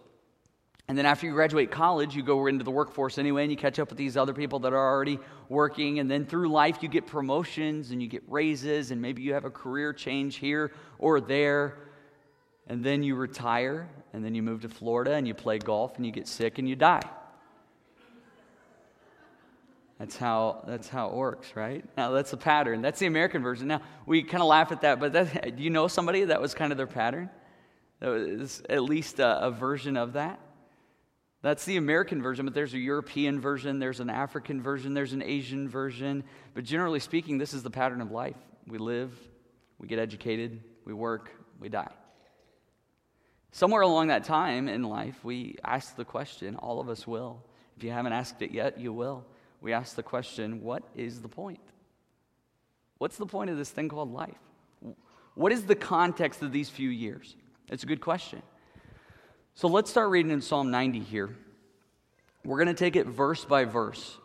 And 0.88 0.98
then 0.98 1.06
after 1.06 1.26
you 1.26 1.34
graduate 1.34 1.72
college, 1.72 2.16
you 2.16 2.22
go 2.22 2.46
into 2.46 2.64
the 2.64 2.72
workforce 2.72 3.18
anyway, 3.18 3.42
and 3.42 3.52
you 3.52 3.58
catch 3.58 3.80
up 3.80 3.90
with 3.90 3.98
these 3.98 4.16
other 4.16 4.34
people 4.34 4.60
that 4.60 4.74
are 4.74 4.94
already 4.94 5.20
working. 5.50 6.00
And 6.00 6.10
then 6.10 6.26
through 6.26 6.50
life, 6.50 6.78
you 6.82 6.90
get 6.90 7.08
promotions 7.08 7.90
and 7.90 8.02
you 8.02 8.08
get 8.08 8.24
raises, 8.28 8.92
and 8.92 9.02
maybe 9.02 9.24
you 9.24 9.34
have 9.34 9.46
a 9.46 9.50
career 9.50 9.94
change 9.94 10.36
here 10.36 10.72
or 11.00 11.20
there. 11.20 11.80
And 12.68 12.84
then 12.84 13.01
you 13.01 13.15
retire, 13.15 13.89
and 14.13 14.24
then 14.24 14.36
you 14.36 14.44
move 14.44 14.62
to 14.62 14.70
Florida 14.70 15.13
and 15.13 15.27
you 15.27 15.34
play 15.34 15.58
golf, 15.58 15.98
and 15.98 16.06
you 16.06 16.12
get 16.12 16.27
sick 16.27 16.60
and 16.60 16.70
you 16.70 16.75
die. 16.75 17.01
That's 20.00 20.18
how, 20.18 20.64
that's 20.68 20.90
how 20.90 21.08
it 21.08 21.14
works, 21.14 21.56
right? 21.56 21.86
Now, 21.96 22.12
that's 22.12 22.32
the 22.32 22.38
pattern. 22.38 22.82
That's 22.82 23.00
the 23.00 23.06
American 23.06 23.42
version. 23.42 23.68
Now, 23.68 23.82
we 24.06 24.24
kind 24.24 24.42
of 24.42 24.48
laugh 24.48 24.72
at 24.72 24.82
that, 24.82 25.00
but 25.00 25.14
that, 25.14 25.56
do 25.56 25.64
you 25.64 25.70
know 25.70 25.88
somebody 25.88 26.25
that 26.25 26.42
was 26.42 26.54
kind 26.54 26.72
of 26.72 26.78
their 26.78 26.88
pattern? 26.88 27.30
That 28.02 28.10
was 28.10 28.62
at 28.70 28.84
least 28.84 29.20
a, 29.20 29.46
a 29.46 29.52
version 29.52 29.96
of 29.96 30.14
that? 30.14 30.40
That's 31.42 31.64
the 31.64 31.78
American 31.78 32.22
version, 32.22 32.46
but 32.46 32.54
there's 32.54 32.74
a 32.74 32.80
European 32.80 33.40
version, 33.40 33.80
there's 33.80 34.00
an 34.00 34.10
African 34.10 34.62
version, 34.62 34.94
there's 34.94 35.14
an 35.14 35.22
Asian 35.22 35.70
version. 35.70 36.24
But 36.54 36.66
generally 36.66 37.00
speaking, 37.00 37.38
this 37.38 37.54
is 37.54 37.64
the 37.64 37.70
pattern 37.70 38.02
of 38.02 38.12
life. 38.12 38.36
We 38.68 38.80
live, 38.80 39.14
we 39.78 39.88
get 39.88 40.00
educated, 40.00 40.62
we 40.86 40.94
work, 40.94 41.32
we 41.60 41.70
die. 41.70 41.92
Somewhere 43.52 43.84
along 43.84 44.08
that 44.08 44.25
time 44.25 44.68
in 44.68 44.84
life, 44.84 45.24
we 45.24 45.56
ask 45.64 45.96
the 45.96 46.04
question, 46.04 46.58
all 46.58 46.82
of 46.82 46.90
us 46.90 47.08
will. 47.08 47.46
If 47.78 47.84
you 47.84 47.92
haven't 47.92 48.14
asked 48.14 48.42
it 48.42 48.52
yet, 48.52 48.78
you 48.78 48.92
will 48.92 49.24
we 49.65 49.74
ask 49.74 49.95
the 49.95 50.03
question 50.03 50.62
what 50.62 50.84
is 50.95 51.24
the 51.24 51.27
point? 51.27 51.60
What's 53.00 53.17
the 53.17 53.25
point 53.25 53.50
of 53.50 53.57
this 53.57 53.72
thing 53.72 53.89
called 53.89 54.13
life? 54.13 54.38
What 55.34 55.51
is 55.51 55.63
the 55.63 55.74
context 55.74 56.43
of 56.43 56.51
these 56.51 56.69
few 56.69 56.89
years? 56.89 57.36
It's 57.69 57.81
a 57.81 57.88
good 57.88 58.00
question. 58.00 58.43
So 59.55 59.67
let's 59.67 59.89
start 59.89 60.12
reading 60.12 60.31
in 60.31 60.41
Psalm 60.41 60.69
90 60.69 61.00
here. 61.00 61.36
We're 62.43 62.57
going 62.57 62.67
to 62.67 62.75
take 62.75 62.95
it 62.95 63.07
verse 63.07 63.43
by 63.43 63.65
verse. 63.65 64.19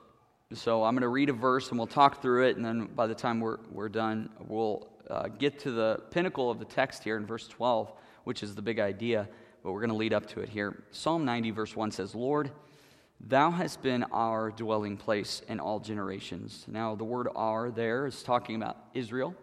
So 0.52 0.84
I'm 0.84 0.94
going 0.94 1.02
to 1.02 1.08
read 1.08 1.30
a 1.30 1.32
verse 1.32 1.70
and 1.70 1.78
we'll 1.78 1.86
talk 1.86 2.20
through 2.20 2.48
it, 2.48 2.56
and 2.56 2.64
then 2.64 2.90
by 2.94 3.06
the 3.06 3.14
time 3.14 3.40
we're, 3.40 3.60
we're 3.72 3.88
done, 3.88 4.28
we'll 4.46 4.88
uh, 5.08 5.28
get 5.28 5.58
to 5.60 5.70
the 5.70 6.02
pinnacle 6.10 6.50
of 6.50 6.58
the 6.58 6.66
text 6.66 7.02
here 7.02 7.16
in 7.16 7.24
verse 7.24 7.48
12, 7.48 7.90
which 8.24 8.42
is 8.42 8.54
the 8.54 8.62
big 8.62 8.78
idea, 8.78 9.26
but 9.62 9.72
we're 9.72 9.80
going 9.80 9.88
to 9.88 9.96
lead 9.96 10.12
up 10.12 10.26
to 10.26 10.40
it 10.40 10.50
here. 10.50 10.82
Psalm 10.90 11.24
90, 11.24 11.50
verse 11.52 11.74
1 11.74 11.92
says, 11.92 12.14
Lord, 12.14 12.50
Thou 13.26 13.50
hast 13.50 13.82
been 13.82 14.04
our 14.12 14.50
dwelling 14.50 14.96
place 14.96 15.42
in 15.48 15.60
all 15.60 15.78
generations. 15.78 16.64
Now, 16.66 16.94
the 16.94 17.04
word 17.04 17.28
our 17.36 17.70
there 17.70 18.06
is 18.06 18.22
talking 18.22 18.56
about 18.56 18.78
Israel. 18.94 19.34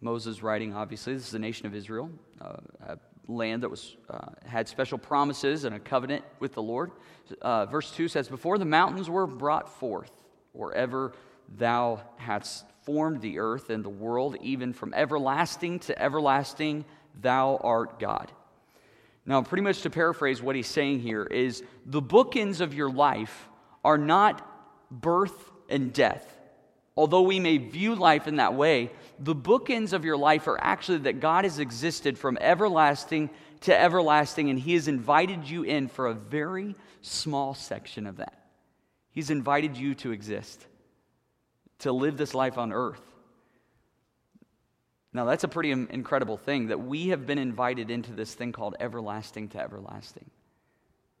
Moses 0.00 0.42
writing, 0.42 0.74
obviously, 0.74 1.14
this 1.14 1.24
is 1.24 1.30
the 1.30 1.38
nation 1.38 1.66
of 1.66 1.74
Israel, 1.74 2.10
uh, 2.40 2.56
a 2.86 2.98
land 3.26 3.62
that 3.62 3.70
was, 3.70 3.96
uh, 4.10 4.28
had 4.44 4.68
special 4.68 4.98
promises 4.98 5.64
and 5.64 5.74
a 5.74 5.80
covenant 5.80 6.24
with 6.38 6.52
the 6.52 6.62
Lord. 6.62 6.92
Uh, 7.40 7.66
verse 7.66 7.90
2 7.92 8.06
says, 8.08 8.28
Before 8.28 8.58
the 8.58 8.66
mountains 8.66 9.08
were 9.08 9.26
brought 9.26 9.68
forth, 9.80 10.12
or 10.52 10.74
ever 10.74 11.12
thou 11.56 12.02
hadst 12.16 12.66
formed 12.82 13.22
the 13.22 13.38
earth 13.38 13.70
and 13.70 13.84
the 13.84 13.88
world, 13.90 14.36
even 14.42 14.72
from 14.72 14.92
everlasting 14.94 15.78
to 15.80 16.00
everlasting, 16.00 16.84
Thou 17.18 17.56
art 17.62 17.98
God. 17.98 18.30
Now, 19.26 19.42
pretty 19.42 19.62
much 19.62 19.82
to 19.82 19.90
paraphrase 19.90 20.40
what 20.40 20.54
he's 20.54 20.68
saying 20.68 21.00
here 21.00 21.24
is 21.24 21.62
the 21.84 22.00
bookends 22.00 22.60
of 22.60 22.74
your 22.74 22.90
life 22.90 23.48
are 23.84 23.98
not 23.98 24.46
birth 24.90 25.50
and 25.68 25.92
death. 25.92 26.32
Although 26.96 27.22
we 27.22 27.40
may 27.40 27.58
view 27.58 27.94
life 27.94 28.26
in 28.26 28.36
that 28.36 28.54
way, 28.54 28.90
the 29.18 29.34
bookends 29.34 29.92
of 29.92 30.04
your 30.04 30.16
life 30.16 30.46
are 30.46 30.58
actually 30.60 30.98
that 30.98 31.20
God 31.20 31.44
has 31.44 31.58
existed 31.58 32.16
from 32.16 32.38
everlasting 32.40 33.30
to 33.62 33.78
everlasting, 33.78 34.48
and 34.48 34.58
He 34.58 34.74
has 34.74 34.86
invited 34.86 35.48
you 35.48 35.62
in 35.62 35.88
for 35.88 36.06
a 36.06 36.14
very 36.14 36.74
small 37.00 37.54
section 37.54 38.06
of 38.06 38.18
that. 38.18 38.46
He's 39.10 39.30
invited 39.30 39.76
you 39.76 39.94
to 39.96 40.12
exist, 40.12 40.64
to 41.80 41.92
live 41.92 42.16
this 42.16 42.34
life 42.34 42.58
on 42.58 42.72
earth. 42.72 43.00
Now, 45.16 45.24
that's 45.24 45.44
a 45.44 45.48
pretty 45.48 45.70
incredible 45.70 46.36
thing 46.36 46.66
that 46.66 46.78
we 46.78 47.08
have 47.08 47.26
been 47.26 47.38
invited 47.38 47.90
into 47.90 48.12
this 48.12 48.34
thing 48.34 48.52
called 48.52 48.76
everlasting 48.78 49.48
to 49.48 49.58
everlasting. 49.58 50.30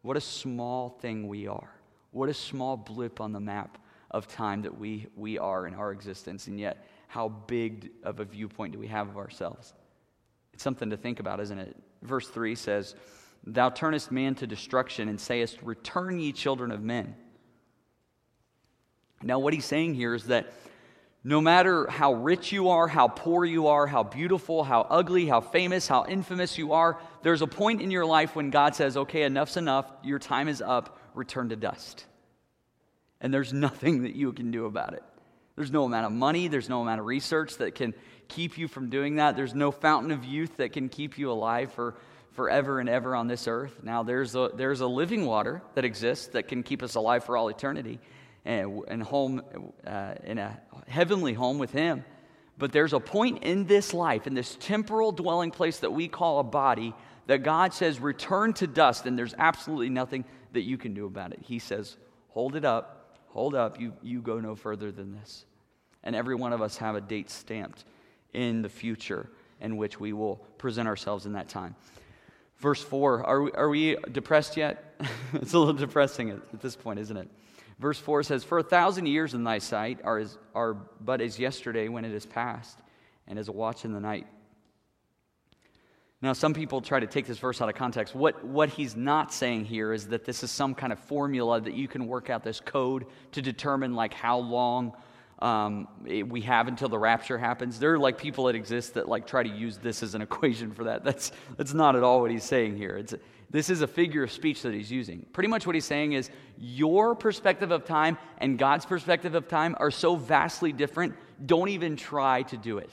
What 0.02 0.18
a 0.18 0.20
small 0.20 0.90
thing 0.90 1.28
we 1.28 1.46
are. 1.46 1.70
What 2.10 2.28
a 2.28 2.34
small 2.34 2.76
blip 2.76 3.22
on 3.22 3.32
the 3.32 3.40
map 3.40 3.78
of 4.10 4.28
time 4.28 4.60
that 4.62 4.78
we, 4.78 5.06
we 5.16 5.38
are 5.38 5.66
in 5.66 5.72
our 5.72 5.92
existence, 5.92 6.46
and 6.46 6.60
yet 6.60 6.86
how 7.08 7.30
big 7.30 7.90
of 8.02 8.20
a 8.20 8.26
viewpoint 8.26 8.74
do 8.74 8.78
we 8.78 8.88
have 8.88 9.08
of 9.08 9.16
ourselves? 9.16 9.72
It's 10.52 10.62
something 10.62 10.90
to 10.90 10.98
think 10.98 11.18
about, 11.18 11.40
isn't 11.40 11.58
it? 11.58 11.74
Verse 12.02 12.28
3 12.28 12.54
says, 12.54 12.96
Thou 13.46 13.70
turnest 13.70 14.12
man 14.12 14.34
to 14.34 14.46
destruction 14.46 15.08
and 15.08 15.18
sayest, 15.18 15.62
Return 15.62 16.20
ye 16.20 16.32
children 16.32 16.70
of 16.70 16.82
men. 16.82 17.16
Now, 19.22 19.38
what 19.38 19.54
he's 19.54 19.64
saying 19.64 19.94
here 19.94 20.12
is 20.12 20.24
that 20.24 20.52
no 21.26 21.40
matter 21.40 21.88
how 21.90 22.14
rich 22.14 22.52
you 22.52 22.68
are, 22.68 22.86
how 22.86 23.08
poor 23.08 23.44
you 23.44 23.66
are, 23.66 23.88
how 23.88 24.04
beautiful, 24.04 24.62
how 24.62 24.82
ugly, 24.82 25.26
how 25.26 25.40
famous, 25.40 25.88
how 25.88 26.06
infamous 26.06 26.56
you 26.56 26.72
are, 26.72 27.00
there's 27.22 27.42
a 27.42 27.48
point 27.48 27.82
in 27.82 27.90
your 27.90 28.06
life 28.06 28.36
when 28.36 28.50
God 28.50 28.76
says, 28.76 28.96
Okay, 28.96 29.24
enough's 29.24 29.56
enough, 29.56 29.90
your 30.04 30.20
time 30.20 30.46
is 30.46 30.62
up, 30.62 31.00
return 31.14 31.48
to 31.48 31.56
dust. 31.56 32.06
And 33.20 33.34
there's 33.34 33.52
nothing 33.52 34.04
that 34.04 34.14
you 34.14 34.32
can 34.32 34.52
do 34.52 34.66
about 34.66 34.94
it. 34.94 35.02
There's 35.56 35.72
no 35.72 35.82
amount 35.82 36.06
of 36.06 36.12
money, 36.12 36.46
there's 36.46 36.68
no 36.68 36.80
amount 36.80 37.00
of 37.00 37.06
research 37.06 37.56
that 37.56 37.74
can 37.74 37.92
keep 38.28 38.56
you 38.56 38.68
from 38.68 38.88
doing 38.88 39.16
that. 39.16 39.34
There's 39.34 39.52
no 39.52 39.72
fountain 39.72 40.12
of 40.12 40.24
youth 40.24 40.58
that 40.58 40.72
can 40.72 40.88
keep 40.88 41.18
you 41.18 41.32
alive 41.32 41.72
for 41.72 41.96
forever 42.34 42.78
and 42.78 42.88
ever 42.88 43.16
on 43.16 43.26
this 43.26 43.48
earth. 43.48 43.82
Now, 43.82 44.04
there's 44.04 44.36
a, 44.36 44.52
there's 44.54 44.80
a 44.80 44.86
living 44.86 45.26
water 45.26 45.60
that 45.74 45.84
exists 45.84 46.28
that 46.28 46.46
can 46.46 46.62
keep 46.62 46.84
us 46.84 46.94
alive 46.94 47.24
for 47.24 47.36
all 47.36 47.48
eternity 47.48 47.98
and, 48.46 49.02
home 49.02 49.42
uh, 49.86 50.14
in 50.24 50.38
a 50.38 50.58
heavenly 50.86 51.34
home 51.34 51.58
with 51.58 51.72
Him. 51.72 52.04
But 52.58 52.72
there's 52.72 52.92
a 52.92 53.00
point 53.00 53.42
in 53.42 53.66
this 53.66 53.92
life, 53.92 54.26
in 54.26 54.34
this 54.34 54.56
temporal 54.60 55.12
dwelling 55.12 55.50
place 55.50 55.80
that 55.80 55.92
we 55.92 56.08
call 56.08 56.38
a 56.38 56.44
body, 56.44 56.94
that 57.26 57.42
God 57.42 57.74
says, 57.74 58.00
return 58.00 58.52
to 58.54 58.66
dust, 58.66 59.04
and 59.04 59.18
there's 59.18 59.34
absolutely 59.36 59.90
nothing 59.90 60.24
that 60.52 60.62
you 60.62 60.78
can 60.78 60.94
do 60.94 61.06
about 61.06 61.32
it. 61.32 61.40
He 61.42 61.58
says, 61.58 61.96
hold 62.28 62.56
it 62.56 62.64
up, 62.64 63.18
hold 63.28 63.54
up, 63.54 63.80
you, 63.80 63.92
you 64.02 64.22
go 64.22 64.40
no 64.40 64.54
further 64.54 64.90
than 64.90 65.12
this. 65.12 65.44
And 66.02 66.14
every 66.14 66.36
one 66.36 66.52
of 66.52 66.62
us 66.62 66.76
have 66.78 66.94
a 66.94 67.00
date 67.00 67.30
stamped 67.30 67.84
in 68.32 68.62
the 68.62 68.68
future 68.68 69.28
in 69.60 69.76
which 69.76 69.98
we 69.98 70.12
will 70.12 70.36
present 70.56 70.86
ourselves 70.86 71.26
in 71.26 71.32
that 71.32 71.48
time. 71.48 71.74
Verse 72.58 72.82
4, 72.82 73.24
are 73.24 73.42
we, 73.42 73.52
are 73.52 73.68
we 73.68 73.96
depressed 74.12 74.56
yet? 74.56 74.94
it's 75.34 75.52
a 75.52 75.58
little 75.58 75.74
depressing 75.74 76.30
at, 76.30 76.38
at, 76.52 76.60
this 76.60 76.76
point, 76.76 76.98
isn't 77.00 77.16
it? 77.16 77.28
Verse 77.78 77.98
4 77.98 78.22
says, 78.22 78.44
For 78.44 78.58
a 78.58 78.62
thousand 78.62 79.06
years 79.06 79.34
in 79.34 79.44
thy 79.44 79.58
sight 79.58 80.00
are, 80.04 80.18
as, 80.18 80.38
are 80.54 80.74
but 80.74 81.20
as 81.20 81.38
yesterday 81.38 81.88
when 81.88 82.04
it 82.04 82.12
is 82.12 82.24
past, 82.24 82.78
and 83.26 83.38
as 83.38 83.48
a 83.48 83.52
watch 83.52 83.84
in 83.84 83.92
the 83.92 84.00
night. 84.00 84.26
Now, 86.22 86.32
some 86.32 86.54
people 86.54 86.80
try 86.80 86.98
to 86.98 87.06
take 87.06 87.26
this 87.26 87.38
verse 87.38 87.60
out 87.60 87.68
of 87.68 87.74
context. 87.74 88.14
What, 88.14 88.42
what 88.42 88.70
he's 88.70 88.96
not 88.96 89.32
saying 89.32 89.66
here 89.66 89.92
is 89.92 90.08
that 90.08 90.24
this 90.24 90.42
is 90.42 90.50
some 90.50 90.74
kind 90.74 90.92
of 90.92 90.98
formula 90.98 91.60
that 91.60 91.74
you 91.74 91.88
can 91.88 92.06
work 92.06 92.30
out 92.30 92.42
this 92.42 92.58
code 92.58 93.06
to 93.32 93.42
determine 93.42 93.94
like 93.94 94.14
how 94.14 94.38
long 94.38 94.94
um, 95.40 95.86
we 96.04 96.40
have 96.42 96.66
until 96.66 96.88
the 96.88 96.98
rapture 96.98 97.36
happens. 97.36 97.78
There 97.78 97.92
are 97.92 97.98
like 97.98 98.16
people 98.16 98.44
that 98.44 98.54
exist 98.54 98.94
that 98.94 99.08
like 99.08 99.26
try 99.26 99.42
to 99.42 99.48
use 99.48 99.78
this 99.78 100.02
as 100.02 100.14
an 100.14 100.22
equation 100.28 100.72
for 100.72 100.84
that. 100.84 101.04
That's, 101.04 101.32
that's 101.56 101.74
not 101.74 101.96
at 101.96 102.02
all 102.02 102.20
what 102.20 102.30
he's 102.30 102.44
saying 102.44 102.76
here. 102.76 102.96
It's, 102.96 103.14
this 103.50 103.70
is 103.70 103.80
a 103.80 103.86
figure 103.86 104.24
of 104.24 104.32
speech 104.32 104.62
that 104.62 104.74
he's 104.74 104.90
using. 104.90 105.24
Pretty 105.32 105.48
much 105.48 105.66
what 105.66 105.74
he's 105.74 105.84
saying 105.84 106.14
is 106.14 106.30
your 106.58 107.14
perspective 107.14 107.70
of 107.70 107.84
time 107.84 108.18
and 108.38 108.58
God's 108.58 108.86
perspective 108.86 109.34
of 109.34 109.46
time 109.46 109.76
are 109.78 109.90
so 109.90 110.16
vastly 110.16 110.72
different, 110.72 111.14
don't 111.44 111.68
even 111.68 111.96
try 111.96 112.42
to 112.44 112.56
do 112.56 112.78
it. 112.78 112.90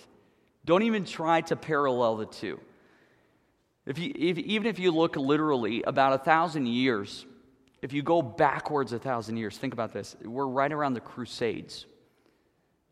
Don't 0.66 0.84
even 0.84 1.06
try 1.06 1.42
to 1.42 1.56
parallel 1.56 2.18
the 2.18 2.26
two. 2.26 2.60
If 3.86 3.98
you, 3.98 4.14
if, 4.16 4.38
even 4.38 4.68
if 4.68 4.80
you 4.80 4.92
look 4.92 5.16
literally 5.16 5.84
about 5.84 6.14
a 6.14 6.18
thousand 6.18 6.68
years, 6.68 7.26
if 7.82 7.92
you 7.92 8.02
go 8.02 8.22
backwards 8.22 8.94
a 8.94 9.00
thousand 9.00 9.38
years, 9.38 9.58
think 9.58 9.74
about 9.74 9.92
this. 9.92 10.16
We're 10.24 10.48
right 10.48 10.72
around 10.72 10.94
the 10.94 11.02
Crusades. 11.02 11.86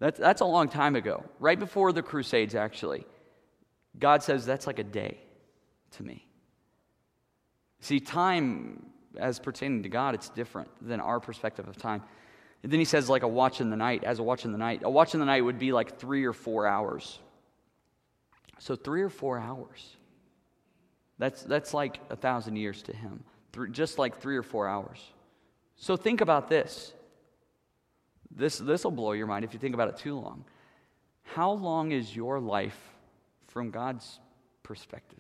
That's, 0.02 0.20
that's 0.20 0.42
a 0.42 0.46
long 0.46 0.68
time 0.68 0.96
ago, 0.96 1.24
right 1.40 1.60
before 1.60 1.94
the 1.94 2.02
Crusades, 2.02 2.56
actually. 2.56 3.06
God 4.00 4.24
says 4.24 4.48
that's 4.48 4.66
like 4.66 4.80
a 4.80 4.84
day 4.84 5.20
to 5.92 6.04
me. 6.04 6.28
See, 7.82 8.00
time, 8.00 8.88
as 9.16 9.38
pertaining 9.38 9.84
to 9.84 9.90
God, 9.90 10.16
it's 10.16 10.30
different 10.30 10.70
than 10.82 11.00
our 11.00 11.20
perspective 11.20 11.68
of 11.68 11.78
time. 11.78 12.02
And 12.64 12.72
then 12.72 12.80
he 12.80 12.86
says, 12.86 13.10
like 13.10 13.22
a 13.22 13.28
watch 13.28 13.62
in 13.62 13.70
the 13.70 13.78
night, 13.78 14.04
as 14.04 14.18
a 14.18 14.24
watch 14.24 14.44
in 14.44 14.52
the 14.52 14.58
night. 14.58 14.82
A 14.84 14.90
watch 14.90 15.14
in 15.14 15.20
the 15.20 15.26
night 15.28 15.42
would 15.42 15.60
be 15.60 15.72
like 15.72 16.00
three 16.00 16.26
or 16.26 16.34
four 16.34 16.66
hours. 16.66 17.20
So, 18.58 18.76
three 18.76 19.04
or 19.04 19.10
four 19.10 19.38
hours. 19.38 19.98
That's, 21.20 21.44
that's 21.44 21.76
like 21.76 22.00
a 22.10 22.16
thousand 22.16 22.56
years 22.56 22.82
to 22.84 22.96
him, 22.96 23.24
just 23.70 24.00
like 24.00 24.20
three 24.20 24.36
or 24.36 24.44
four 24.44 24.68
hours. 24.68 25.00
So 25.76 25.96
think 25.96 26.22
about 26.22 26.50
this. 26.50 26.94
This 28.36 28.58
this 28.58 28.84
will 28.84 28.92
blow 28.92 29.12
your 29.12 29.28
mind 29.28 29.46
if 29.46 29.54
you 29.54 29.60
think 29.60 29.74
about 29.74 29.90
it 29.90 29.98
too 29.98 30.18
long. 30.20 30.46
How 31.24 31.52
long 31.52 31.92
is 31.92 32.16
your 32.16 32.40
life 32.40 32.80
from 33.48 33.72
God's 33.72 34.20
perspective? 34.64 35.20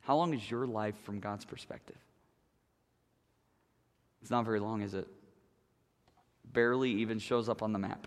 How 0.00 0.16
long 0.16 0.34
is 0.34 0.50
your 0.50 0.66
life 0.66 0.96
from 1.04 1.20
God's 1.20 1.44
perspective? 1.44 1.98
It's 4.22 4.30
not 4.30 4.44
very 4.44 4.60
long, 4.60 4.82
is 4.82 4.94
it? 4.94 5.06
Barely 6.52 6.90
even 6.90 7.18
shows 7.18 7.48
up 7.48 7.62
on 7.62 7.72
the 7.72 7.78
map. 7.78 8.06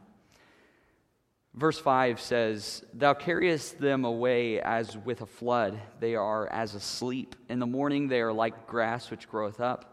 Verse 1.53 1.77
5 1.77 2.19
says, 2.19 2.83
Thou 2.93 3.13
carriest 3.13 3.79
them 3.79 4.05
away 4.05 4.59
as 4.59 4.97
with 4.97 5.21
a 5.21 5.25
flood. 5.25 5.79
They 5.99 6.15
are 6.15 6.47
as 6.47 6.73
asleep. 6.73 7.35
In 7.47 7.59
the 7.59 7.67
morning 7.67 8.07
they 8.07 8.21
are 8.21 8.33
like 8.33 8.65
grass 8.67 9.11
which 9.11 9.29
groweth 9.29 9.61
up. 9.61 9.92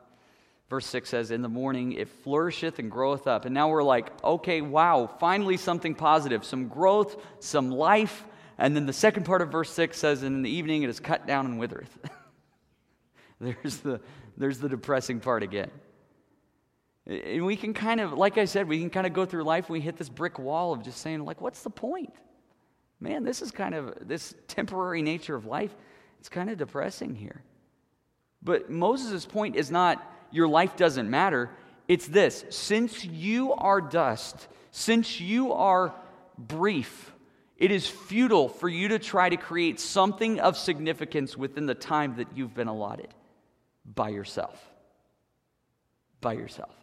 Verse 0.71 0.87
6 0.87 1.09
says, 1.09 1.31
In 1.33 1.43
the 1.43 1.49
morning 1.49 1.93
it 1.93 2.09
flourisheth 2.09 2.79
and 2.79 2.91
groweth 2.91 3.27
up. 3.27 3.45
And 3.45 3.53
now 3.53 3.69
we're 3.69 3.83
like, 3.83 4.09
okay, 4.23 4.61
wow, 4.61 5.11
finally 5.19 5.57
something 5.57 5.97
positive, 5.97 6.45
some 6.45 6.69
growth, 6.69 7.21
some 7.41 7.71
life. 7.71 8.25
And 8.57 8.77
then 8.77 8.87
the 8.87 8.93
second 8.93 9.25
part 9.25 9.43
of 9.43 9.51
verse 9.51 9.71
6 9.73 9.99
says, 9.99 10.23
And 10.23 10.37
in 10.37 10.43
the 10.43 10.51
evening 10.51 10.85
it 10.85 10.89
is 10.89 11.01
cut 11.01 11.27
down 11.27 11.47
and 11.47 11.59
withereth. 11.59 11.99
there's, 13.41 13.79
the, 13.79 14.01
there's 14.37 14.61
the 14.61 14.69
depressing 14.69 15.19
part 15.19 15.43
again. 15.43 15.71
And 17.05 17.45
we 17.45 17.57
can 17.57 17.75
kind 17.75 18.01
of, 18.01 18.13
like 18.13 18.39
I 18.39 18.45
said, 18.45 18.69
we 18.69 18.79
can 18.79 18.91
kind 18.91 19.07
of 19.09 19.13
go 19.13 19.27
through 19.27 19.43
life 19.43 19.67
and 19.67 19.73
we 19.73 19.81
hit 19.81 19.97
this 19.97 20.09
brick 20.09 20.39
wall 20.39 20.73
of 20.73 20.85
just 20.85 20.99
saying, 20.99 21.25
like, 21.25 21.41
what's 21.41 21.65
the 21.65 21.71
point? 21.71 22.15
Man, 23.01 23.25
this 23.25 23.43
is 23.43 23.51
kind 23.51 23.75
of 23.75 23.95
this 24.07 24.35
temporary 24.47 25.03
nature 25.03 25.35
of 25.35 25.47
life. 25.47 25.75
It's 26.21 26.29
kind 26.29 26.49
of 26.49 26.59
depressing 26.59 27.17
here. 27.17 27.43
But 28.43 28.71
Moses' 28.71 29.27
point 29.27 29.57
is 29.57 29.71
not 29.71 30.07
your 30.31 30.49
life 30.49 30.77
doesn't 30.77 31.09
matter. 31.09 31.51
It's 31.89 32.07
this 32.07 32.45
since 32.51 33.05
you 33.05 33.53
are 33.55 33.81
dust, 33.81 34.49
since 34.71 35.21
you 35.21 35.53
are 35.53 35.95
brief, 36.39 37.13
it 37.61 37.71
is 37.71 37.87
futile 37.87 38.49
for 38.49 38.69
you 38.69 38.89
to 38.89 38.99
try 38.99 39.29
to 39.29 39.37
create 39.37 39.79
something 39.79 40.41
of 40.41 40.57
significance 40.57 41.37
within 41.37 41.67
the 41.67 41.75
time 41.75 42.17
that 42.17 42.29
you've 42.35 42.55
been 42.55 42.69
allotted 42.69 43.09
by 43.85 44.09
yourself. 44.09 44.59
By 46.23 46.33
yourself. 46.33 46.75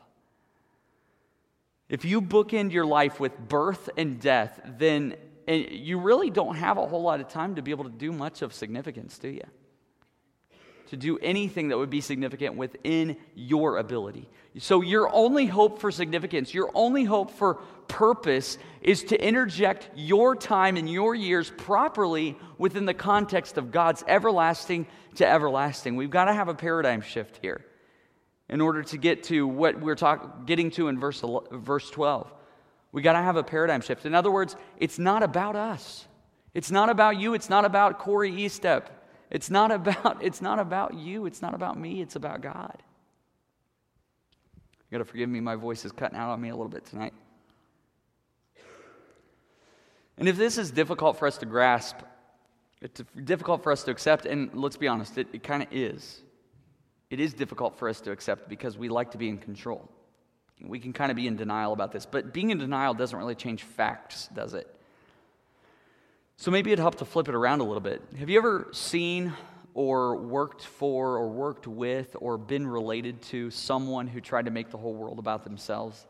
If 1.89 2.05
you 2.05 2.21
bookend 2.21 2.73
your 2.73 2.85
life 2.85 3.19
with 3.19 3.37
birth 3.39 3.89
and 3.97 4.19
death, 4.19 4.59
then 4.77 5.15
you 5.47 5.99
really 5.99 6.29
don't 6.29 6.55
have 6.55 6.77
a 6.77 6.85
whole 6.85 7.01
lot 7.01 7.21
of 7.21 7.29
time 7.29 7.55
to 7.55 7.63
be 7.63 7.71
able 7.71 7.85
to 7.85 7.89
do 7.89 8.11
much 8.11 8.43
of 8.43 8.53
significance, 8.53 9.17
do 9.17 9.29
you? 9.29 9.45
To 10.87 10.97
do 10.97 11.17
anything 11.19 11.67
that 11.69 11.77
would 11.77 11.89
be 11.89 12.01
significant 12.01 12.55
within 12.55 13.17
your 13.35 13.77
ability. 13.77 14.29
So, 14.59 14.81
your 14.81 15.13
only 15.13 15.45
hope 15.45 15.79
for 15.79 15.91
significance, 15.91 16.53
your 16.53 16.71
only 16.73 17.03
hope 17.03 17.31
for 17.31 17.55
purpose 17.87 18.57
is 18.81 19.03
to 19.05 19.21
interject 19.21 19.89
your 19.95 20.35
time 20.35 20.77
and 20.77 20.89
your 20.89 21.13
years 21.13 21.51
properly 21.57 22.37
within 22.57 22.85
the 22.85 22.93
context 22.93 23.57
of 23.57 23.71
God's 23.71 24.03
everlasting 24.07 24.87
to 25.15 25.27
everlasting. 25.27 25.95
We've 25.95 26.09
got 26.09 26.25
to 26.25 26.33
have 26.33 26.47
a 26.47 26.55
paradigm 26.55 27.01
shift 27.01 27.39
here 27.41 27.63
in 28.49 28.61
order 28.61 28.81
to 28.81 28.97
get 28.97 29.23
to 29.23 29.45
what 29.47 29.79
we're 29.79 29.95
talk, 29.95 30.45
getting 30.45 30.71
to 30.71 30.87
in 30.87 30.99
verse, 30.99 31.23
verse 31.51 31.89
12. 31.89 32.31
We 32.91 33.01
got 33.01 33.13
to 33.13 33.19
have 33.19 33.35
a 33.35 33.43
paradigm 33.43 33.81
shift. 33.81 34.05
In 34.05 34.15
other 34.15 34.31
words, 34.31 34.55
it's 34.77 34.97
not 34.97 35.21
about 35.21 35.55
us. 35.55 36.07
It's 36.53 36.71
not 36.71 36.89
about 36.89 37.19
you. 37.19 37.33
It's 37.33 37.49
not 37.49 37.65
about 37.65 37.99
Corey 37.99 38.31
Eastep. 38.31 38.85
It's 39.29 39.49
not 39.49 39.71
about, 39.71 40.17
it's 40.23 40.41
not 40.41 40.59
about 40.59 40.93
you. 40.93 41.25
It's 41.25 41.41
not 41.41 41.53
about 41.53 41.79
me. 41.79 42.01
It's 42.01 42.15
about 42.15 42.41
God. 42.41 42.81
You 44.89 44.97
got 44.97 45.03
to 45.03 45.05
forgive 45.05 45.29
me. 45.29 45.39
My 45.41 45.55
voice 45.55 45.83
is 45.83 45.91
cutting 45.91 46.17
out 46.17 46.31
on 46.31 46.41
me 46.41 46.49
a 46.49 46.55
little 46.55 46.69
bit 46.69 46.85
tonight. 46.85 47.13
And 50.17 50.27
if 50.27 50.37
this 50.37 50.57
is 50.57 50.71
difficult 50.71 51.19
for 51.19 51.27
us 51.27 51.37
to 51.39 51.45
grasp, 51.45 51.97
it's 52.81 53.01
difficult 53.23 53.63
for 53.63 53.71
us 53.71 53.83
to 53.83 53.91
accept, 53.91 54.25
and 54.25 54.53
let's 54.53 54.77
be 54.77 54.87
honest, 54.87 55.17
it, 55.17 55.27
it 55.33 55.43
kind 55.43 55.63
of 55.63 55.69
is. 55.71 56.21
It 57.09 57.19
is 57.19 57.33
difficult 57.33 57.77
for 57.77 57.89
us 57.89 58.01
to 58.01 58.11
accept 58.11 58.49
because 58.49 58.77
we 58.77 58.89
like 58.89 59.11
to 59.11 59.17
be 59.17 59.29
in 59.29 59.37
control. 59.37 59.89
We 60.61 60.79
can 60.79 60.93
kind 60.93 61.11
of 61.11 61.15
be 61.15 61.27
in 61.27 61.35
denial 61.35 61.73
about 61.73 61.91
this, 61.91 62.05
but 62.05 62.33
being 62.33 62.49
in 62.49 62.57
denial 62.57 62.93
doesn't 62.93 63.17
really 63.17 63.35
change 63.35 63.63
facts, 63.63 64.27
does 64.33 64.53
it? 64.53 64.73
So 66.39 66.51
maybe 66.51 66.71
it'd 66.71 66.79
help 66.79 66.95
to 66.95 67.05
flip 67.05 67.27
it 67.27 67.35
around 67.35 67.61
a 67.61 67.63
little 67.63 67.81
bit. 67.81 68.01
Have 68.19 68.29
you 68.29 68.37
ever 68.37 68.67
seen 68.71 69.33
or 69.73 70.15
worked 70.15 70.63
for 70.63 71.17
or 71.17 71.29
worked 71.29 71.65
with 71.65 72.15
or 72.19 72.37
been 72.37 72.67
related 72.67 73.23
to 73.23 73.49
someone 73.49 74.05
who 74.05 74.21
tried 74.21 74.45
to 74.45 74.51
make 74.51 74.69
the 74.69 74.77
whole 74.77 74.93
world 74.93 75.17
about 75.17 75.43
themselves? 75.43 76.05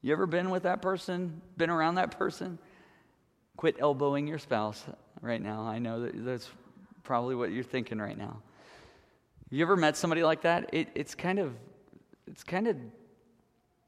You 0.00 0.12
ever 0.12 0.26
been 0.26 0.48
with 0.48 0.62
that 0.62 0.80
person? 0.80 1.42
Been 1.58 1.68
around 1.68 1.96
that 1.96 2.16
person? 2.18 2.58
Quit 3.58 3.76
elbowing 3.78 4.26
your 4.26 4.38
spouse 4.38 4.82
right 5.20 5.40
now. 5.40 5.62
I 5.62 5.78
know 5.78 6.00
that 6.00 6.24
that's 6.24 6.48
probably 7.02 7.34
what 7.34 7.52
you're 7.52 7.62
thinking 7.62 7.98
right 7.98 8.16
now. 8.16 8.42
You 9.50 9.62
ever 9.62 9.76
met 9.76 9.98
somebody 9.98 10.22
like 10.22 10.42
that? 10.42 10.70
It, 10.72 10.88
it's 10.94 11.14
kind 11.14 11.38
of 11.38 11.54
it's 12.26 12.42
kind 12.42 12.68
of 12.68 12.76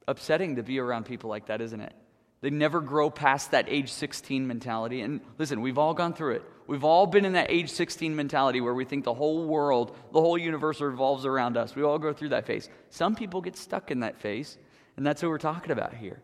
upsetting 0.07 0.57
to 0.57 0.63
be 0.63 0.79
around 0.79 1.07
people 1.07 1.31
like 1.31 1.47
that, 1.47 1.63
isn't 1.63 1.81
it? 1.81 1.95
They 2.43 2.51
never 2.51 2.81
grow 2.81 3.11
past 3.11 3.53
that 3.53 3.67
age 3.69 3.91
16 3.91 4.47
mentality. 4.47 5.01
And 5.01 5.21
listen, 5.39 5.61
we've 5.61 5.79
all 5.79 5.95
gone 5.95 6.13
through 6.13 6.37
it. 6.37 6.43
We've 6.67 6.85
all 6.85 7.07
been 7.07 7.25
in 7.25 7.33
that 7.35 7.51
age 7.51 7.71
16 7.71 8.15
mentality 8.15 8.61
where 8.61 8.75
we 8.75 8.85
think 8.85 9.05
the 9.05 9.15
whole 9.15 9.47
world, 9.47 9.97
the 10.13 10.21
whole 10.21 10.37
universe 10.37 10.81
revolves 10.81 11.25
around 11.25 11.57
us. 11.57 11.75
We 11.75 11.83
all 11.83 11.99
go 11.99 12.13
through 12.13 12.31
that 12.31 12.47
phase. 12.47 12.69
Some 12.91 13.15
people 13.15 13.41
get 13.41 13.57
stuck 13.57 13.91
in 13.91 14.01
that 14.01 14.19
phase, 14.19 14.59
and 14.97 15.07
that's 15.07 15.23
what 15.23 15.29
we're 15.29 15.39
talking 15.39 15.71
about 15.71 15.95
here. 15.95 16.21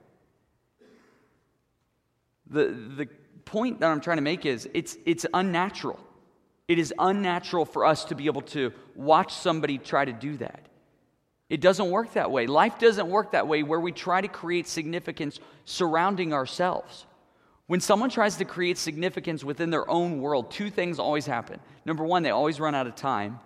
The, 2.49 2.64
the 2.97 3.09
point 3.45 3.81
that 3.81 3.90
I'm 3.90 4.00
trying 4.00 4.19
to 4.19 4.23
make 4.23 4.45
is 4.45 4.69
it's, 4.75 4.97
it's 5.07 5.25
unnatural. 5.33 6.00
It 6.69 6.78
is 6.78 6.92
unnatural 6.99 7.64
for 7.64 7.85
us 7.85 8.04
to 8.07 8.14
be 8.14 8.26
able 8.26 8.42
to 8.42 8.73
watch 8.95 9.35
somebody 9.35 9.78
try 9.78 10.04
to 10.04 10.12
do 10.12 10.37
that. 10.38 10.69
It 11.49 11.61
doesn't 11.61 11.91
work 11.91 12.15
that 12.15 12.31
way. 12.31 12.47
Life 12.47 12.79
doesn't 12.79 13.09
work 13.09 13.33
that 13.33 13.47
way 13.47 13.63
where 13.63 13.81
we 13.81 13.93
try 13.93 14.21
to 14.21 14.29
create 14.29 14.67
significance 14.67 15.39
surrounding 15.65 16.33
ourselves. 16.33 17.07
When 17.67 17.81
someone 17.81 18.11
tries 18.11 18.37
to 18.37 18.45
create 18.45 18.79
significance 18.79 19.45
within 19.45 19.71
their 19.71 19.89
own 19.89 20.21
world, 20.21 20.51
two 20.51 20.71
things 20.71 20.99
always 20.99 21.27
happen. 21.27 21.61
Number 21.85 22.05
one, 22.05 22.23
they 22.23 22.31
always 22.31 22.61
run 22.61 22.75
out 22.75 22.87
of 22.87 22.95
time. 22.95 23.39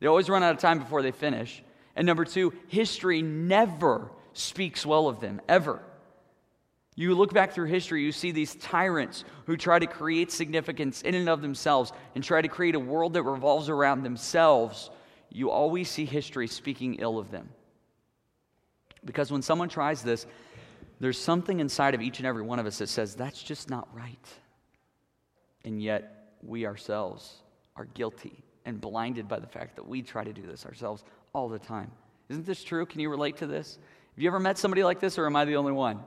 They 0.00 0.06
always 0.06 0.28
run 0.28 0.42
out 0.42 0.54
of 0.54 0.60
time 0.60 0.78
before 0.78 1.02
they 1.02 1.12
finish. 1.12 1.62
And 1.94 2.06
number 2.06 2.24
two, 2.24 2.52
history 2.68 3.22
never 3.22 4.10
speaks 4.32 4.84
well 4.84 5.08
of 5.08 5.20
them, 5.20 5.40
ever. 5.48 5.80
You 6.94 7.14
look 7.14 7.32
back 7.32 7.52
through 7.52 7.66
history, 7.66 8.02
you 8.02 8.12
see 8.12 8.32
these 8.32 8.54
tyrants 8.56 9.24
who 9.46 9.56
try 9.56 9.78
to 9.78 9.86
create 9.86 10.30
significance 10.30 11.02
in 11.02 11.14
and 11.14 11.28
of 11.28 11.40
themselves 11.40 11.92
and 12.14 12.22
try 12.22 12.42
to 12.42 12.48
create 12.48 12.74
a 12.74 12.80
world 12.80 13.14
that 13.14 13.22
revolves 13.22 13.68
around 13.68 14.02
themselves 14.02 14.90
you 15.34 15.50
always 15.50 15.88
see 15.88 16.04
history 16.04 16.46
speaking 16.46 16.96
ill 16.96 17.18
of 17.18 17.30
them. 17.30 17.48
Because 19.04 19.32
when 19.32 19.42
someone 19.42 19.68
tries 19.68 20.02
this, 20.02 20.26
there's 21.00 21.18
something 21.18 21.60
inside 21.60 21.94
of 21.94 22.02
each 22.02 22.18
and 22.18 22.26
every 22.26 22.42
one 22.42 22.58
of 22.58 22.66
us 22.66 22.78
that 22.78 22.88
says, 22.88 23.14
that's 23.14 23.42
just 23.42 23.68
not 23.68 23.88
right. 23.94 24.28
And 25.64 25.82
yet, 25.82 26.36
we 26.42 26.66
ourselves 26.66 27.42
are 27.76 27.86
guilty 27.86 28.44
and 28.64 28.80
blinded 28.80 29.28
by 29.28 29.38
the 29.38 29.46
fact 29.46 29.76
that 29.76 29.86
we 29.86 30.02
try 30.02 30.22
to 30.22 30.32
do 30.32 30.42
this 30.42 30.66
ourselves 30.66 31.04
all 31.32 31.48
the 31.48 31.58
time. 31.58 31.90
Isn't 32.28 32.46
this 32.46 32.62
true? 32.62 32.86
Can 32.86 33.00
you 33.00 33.10
relate 33.10 33.38
to 33.38 33.46
this? 33.46 33.78
Have 34.14 34.22
you 34.22 34.28
ever 34.28 34.40
met 34.40 34.58
somebody 34.58 34.84
like 34.84 35.00
this, 35.00 35.18
or 35.18 35.26
am 35.26 35.36
I 35.36 35.44
the 35.44 35.56
only 35.56 35.72
one? 35.72 36.00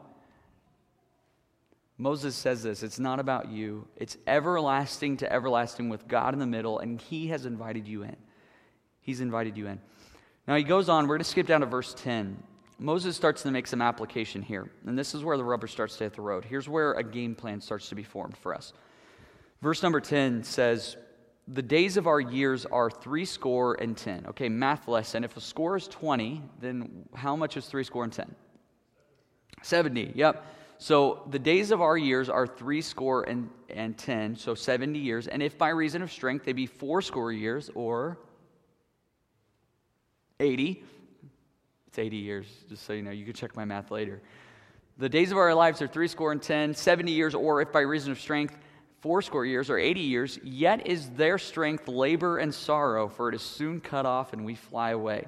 Moses 1.97 2.35
says 2.35 2.61
this 2.61 2.83
it's 2.83 2.99
not 2.99 3.19
about 3.19 3.49
you, 3.49 3.87
it's 3.95 4.17
everlasting 4.27 5.17
to 5.17 5.31
everlasting 5.31 5.89
with 5.89 6.07
God 6.07 6.33
in 6.33 6.39
the 6.39 6.45
middle, 6.45 6.79
and 6.79 6.99
He 6.99 7.27
has 7.27 7.45
invited 7.45 7.87
you 7.87 8.03
in. 8.03 8.15
He's 9.05 9.21
invited 9.21 9.55
you 9.55 9.67
in. 9.67 9.79
Now 10.47 10.55
he 10.55 10.63
goes 10.63 10.89
on, 10.89 11.03
we're 11.03 11.15
going 11.15 11.23
to 11.23 11.29
skip 11.29 11.45
down 11.45 11.61
to 11.61 11.67
verse 11.67 11.93
10. 11.95 12.41
Moses 12.79 13.15
starts 13.15 13.43
to 13.43 13.51
make 13.51 13.67
some 13.67 13.81
application 13.81 14.41
here. 14.41 14.69
And 14.85 14.97
this 14.97 15.13
is 15.13 15.23
where 15.23 15.37
the 15.37 15.43
rubber 15.43 15.67
starts 15.67 15.95
to 15.97 16.05
hit 16.05 16.15
the 16.15 16.23
road. 16.23 16.43
Here's 16.43 16.67
where 16.67 16.93
a 16.93 17.03
game 17.03 17.35
plan 17.35 17.61
starts 17.61 17.87
to 17.89 17.95
be 17.95 18.03
formed 18.03 18.35
for 18.35 18.53
us. 18.53 18.73
Verse 19.61 19.83
number 19.83 20.01
10 20.01 20.43
says, 20.43 20.97
The 21.47 21.61
days 21.61 21.97
of 21.97 22.07
our 22.07 22.19
years 22.19 22.65
are 22.65 22.89
three 22.89 23.25
score 23.25 23.75
and 23.75 23.95
ten. 23.95 24.25
Okay, 24.29 24.49
math 24.49 24.87
lesson. 24.87 25.23
If 25.23 25.37
a 25.37 25.41
score 25.41 25.77
is 25.77 25.87
20, 25.87 26.41
then 26.59 27.07
how 27.13 27.35
much 27.35 27.57
is 27.57 27.67
three 27.67 27.83
score 27.83 28.03
and 28.03 28.11
ten? 28.11 28.35
70. 29.61 30.13
Yep. 30.15 30.43
So 30.79 31.23
the 31.29 31.39
days 31.39 31.71
of 31.71 31.79
our 31.79 31.97
years 31.97 32.27
are 32.27 32.47
three 32.47 32.81
score 32.81 33.23
and, 33.23 33.49
and 33.69 33.97
ten, 33.97 34.35
so 34.35 34.55
70 34.55 34.99
years. 34.99 35.27
And 35.27 35.41
if 35.41 35.57
by 35.57 35.69
reason 35.69 36.01
of 36.01 36.11
strength 36.11 36.43
they 36.43 36.53
be 36.53 36.65
four 36.65 37.01
score 37.01 37.31
years, 37.31 37.69
or 37.75 38.17
80. 40.39 40.83
It's 41.87 41.99
80 41.99 42.17
years, 42.17 42.47
just 42.67 42.85
so 42.85 42.93
you 42.93 43.01
know. 43.01 43.11
You 43.11 43.25
can 43.25 43.33
check 43.33 43.55
my 43.55 43.65
math 43.65 43.91
later. 43.91 44.21
The 44.97 45.09
days 45.09 45.31
of 45.31 45.37
our 45.37 45.53
lives 45.53 45.81
are 45.81 45.87
three 45.87 46.07
score 46.07 46.31
and 46.31 46.41
ten, 46.41 46.73
70 46.73 47.11
years, 47.11 47.35
or 47.35 47.61
if 47.61 47.71
by 47.71 47.81
reason 47.81 48.11
of 48.11 48.19
strength, 48.19 48.57
four 48.99 49.21
score 49.21 49.45
years 49.45 49.69
or 49.69 49.77
80 49.77 49.99
years, 49.99 50.39
yet 50.43 50.87
is 50.87 51.09
their 51.11 51.37
strength 51.37 51.87
labor 51.87 52.39
and 52.39 52.53
sorrow, 52.53 53.07
for 53.07 53.29
it 53.29 53.35
is 53.35 53.41
soon 53.41 53.79
cut 53.79 54.05
off 54.05 54.33
and 54.33 54.43
we 54.43 54.55
fly 54.55 54.91
away. 54.91 55.25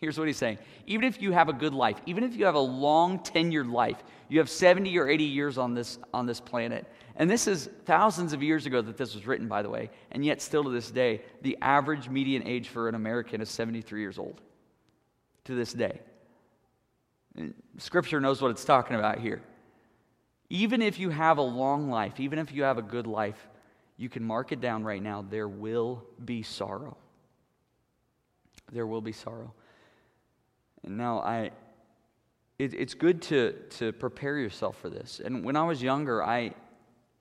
Here's 0.00 0.18
what 0.18 0.26
he's 0.26 0.36
saying. 0.36 0.58
Even 0.86 1.04
if 1.04 1.22
you 1.22 1.32
have 1.32 1.48
a 1.48 1.52
good 1.52 1.72
life, 1.72 1.98
even 2.04 2.24
if 2.24 2.36
you 2.36 2.44
have 2.44 2.54
a 2.54 2.60
long 2.60 3.18
tenured 3.20 3.70
life, 3.70 4.02
you 4.28 4.38
have 4.38 4.50
70 4.50 4.98
or 4.98 5.08
80 5.08 5.24
years 5.24 5.56
on 5.56 5.72
this, 5.72 5.98
on 6.12 6.26
this 6.26 6.40
planet. 6.40 6.86
And 7.16 7.30
this 7.30 7.46
is 7.46 7.70
thousands 7.86 8.34
of 8.34 8.42
years 8.42 8.66
ago 8.66 8.82
that 8.82 8.96
this 8.98 9.14
was 9.14 9.26
written, 9.26 9.48
by 9.48 9.62
the 9.62 9.70
way. 9.70 9.90
And 10.12 10.24
yet, 10.24 10.42
still 10.42 10.64
to 10.64 10.70
this 10.70 10.90
day, 10.90 11.22
the 11.42 11.56
average 11.62 12.08
median 12.10 12.46
age 12.46 12.68
for 12.68 12.88
an 12.88 12.94
American 12.94 13.40
is 13.40 13.48
73 13.48 14.00
years 14.00 14.18
old. 14.18 14.40
To 15.44 15.54
this 15.54 15.72
day. 15.72 16.00
Scripture 17.78 18.20
knows 18.20 18.42
what 18.42 18.50
it's 18.50 18.64
talking 18.64 18.96
about 18.96 19.18
here. 19.18 19.42
Even 20.50 20.82
if 20.82 20.98
you 20.98 21.10
have 21.10 21.38
a 21.38 21.42
long 21.42 21.90
life, 21.90 22.20
even 22.20 22.38
if 22.38 22.52
you 22.52 22.62
have 22.64 22.78
a 22.78 22.82
good 22.82 23.06
life, 23.06 23.48
you 23.96 24.08
can 24.08 24.22
mark 24.22 24.52
it 24.52 24.60
down 24.60 24.84
right 24.84 25.02
now. 25.02 25.24
There 25.28 25.48
will 25.48 26.04
be 26.24 26.42
sorrow. 26.42 26.96
There 28.72 28.86
will 28.86 29.00
be 29.00 29.12
sorrow. 29.12 29.52
And 30.84 30.98
now, 30.98 31.20
I, 31.20 31.50
it, 32.58 32.74
it's 32.74 32.94
good 32.94 33.22
to, 33.22 33.52
to 33.78 33.92
prepare 33.92 34.38
yourself 34.38 34.78
for 34.78 34.90
this. 34.90 35.20
And 35.24 35.44
when 35.44 35.56
I 35.56 35.64
was 35.64 35.82
younger, 35.82 36.22
I, 36.22 36.52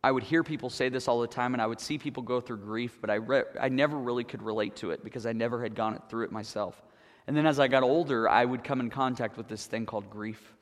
I 0.05 0.11
would 0.11 0.21
hear 0.21 0.43
people 0.43 0.69
say 0.69 0.89
this 0.89 1.07
all 1.07 1.19
the 1.19 1.27
time, 1.27 1.55
and 1.55 1.61
I 1.61 1.65
would 1.65 1.79
see 1.79 1.97
people 1.97 2.21
go 2.21 2.39
through 2.39 2.57
grief, 2.57 2.99
but 3.01 3.09
I, 3.09 3.15
re- 3.15 3.45
I 3.59 3.69
never 3.69 3.97
really 3.97 4.23
could 4.23 4.43
relate 4.43 4.75
to 4.75 4.91
it 4.91 5.03
because 5.03 5.25
I 5.25 5.33
never 5.33 5.63
had 5.63 5.73
gone 5.73 5.99
through 6.09 6.25
it 6.25 6.31
myself. 6.31 6.79
And 7.25 7.35
then 7.35 7.47
as 7.47 7.59
I 7.59 7.67
got 7.67 7.81
older, 7.81 8.29
I 8.29 8.45
would 8.45 8.63
come 8.63 8.81
in 8.81 8.91
contact 8.91 9.35
with 9.35 9.47
this 9.47 9.65
thing 9.65 9.87
called 9.87 10.11
grief 10.11 10.53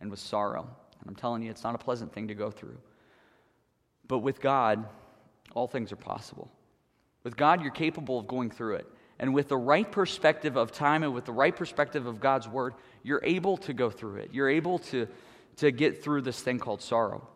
and 0.00 0.08
with 0.08 0.20
sorrow. 0.20 0.68
And 1.00 1.08
I'm 1.08 1.16
telling 1.16 1.42
you, 1.42 1.50
it's 1.50 1.64
not 1.64 1.74
a 1.74 1.78
pleasant 1.78 2.12
thing 2.12 2.28
to 2.28 2.36
go 2.36 2.52
through. 2.52 2.78
But 4.06 4.18
with 4.20 4.40
God, 4.40 4.86
all 5.52 5.66
things 5.66 5.90
are 5.90 5.96
possible. 5.96 6.48
With 7.24 7.36
God, 7.36 7.60
you're 7.60 7.72
capable 7.72 8.20
of 8.20 8.28
going 8.28 8.52
through 8.52 8.76
it. 8.76 8.86
And 9.18 9.34
with 9.34 9.48
the 9.48 9.58
right 9.58 9.90
perspective 9.90 10.56
of 10.56 10.70
time 10.70 11.02
and 11.02 11.12
with 11.12 11.24
the 11.24 11.32
right 11.32 11.56
perspective 11.56 12.06
of 12.06 12.20
God's 12.20 12.46
word, 12.46 12.74
you're 13.02 13.24
able 13.24 13.56
to 13.56 13.72
go 13.72 13.90
through 13.90 14.18
it. 14.18 14.30
You're 14.32 14.48
able 14.48 14.78
to, 14.78 15.08
to 15.56 15.72
get 15.72 16.04
through 16.04 16.22
this 16.22 16.40
thing 16.40 16.60
called 16.60 16.82
sorrow. 16.82 17.26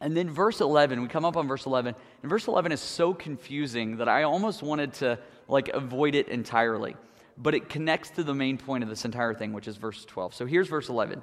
And 0.00 0.16
then 0.16 0.28
verse 0.28 0.60
11, 0.60 1.00
we 1.00 1.08
come 1.08 1.24
up 1.24 1.36
on 1.36 1.48
verse 1.48 1.66
11, 1.66 1.94
and 2.22 2.30
verse 2.30 2.46
11 2.46 2.72
is 2.72 2.80
so 2.80 3.14
confusing 3.14 3.96
that 3.96 4.08
I 4.08 4.24
almost 4.24 4.62
wanted 4.62 4.92
to 4.94 5.18
like 5.48 5.68
avoid 5.68 6.14
it 6.14 6.28
entirely. 6.28 6.96
But 7.38 7.54
it 7.54 7.68
connects 7.68 8.10
to 8.10 8.24
the 8.24 8.34
main 8.34 8.58
point 8.58 8.82
of 8.82 8.90
this 8.90 9.04
entire 9.04 9.34
thing, 9.34 9.52
which 9.52 9.68
is 9.68 9.76
verse 9.76 10.04
12. 10.04 10.34
So 10.34 10.46
here's 10.46 10.68
verse 10.68 10.88
11. 10.88 11.22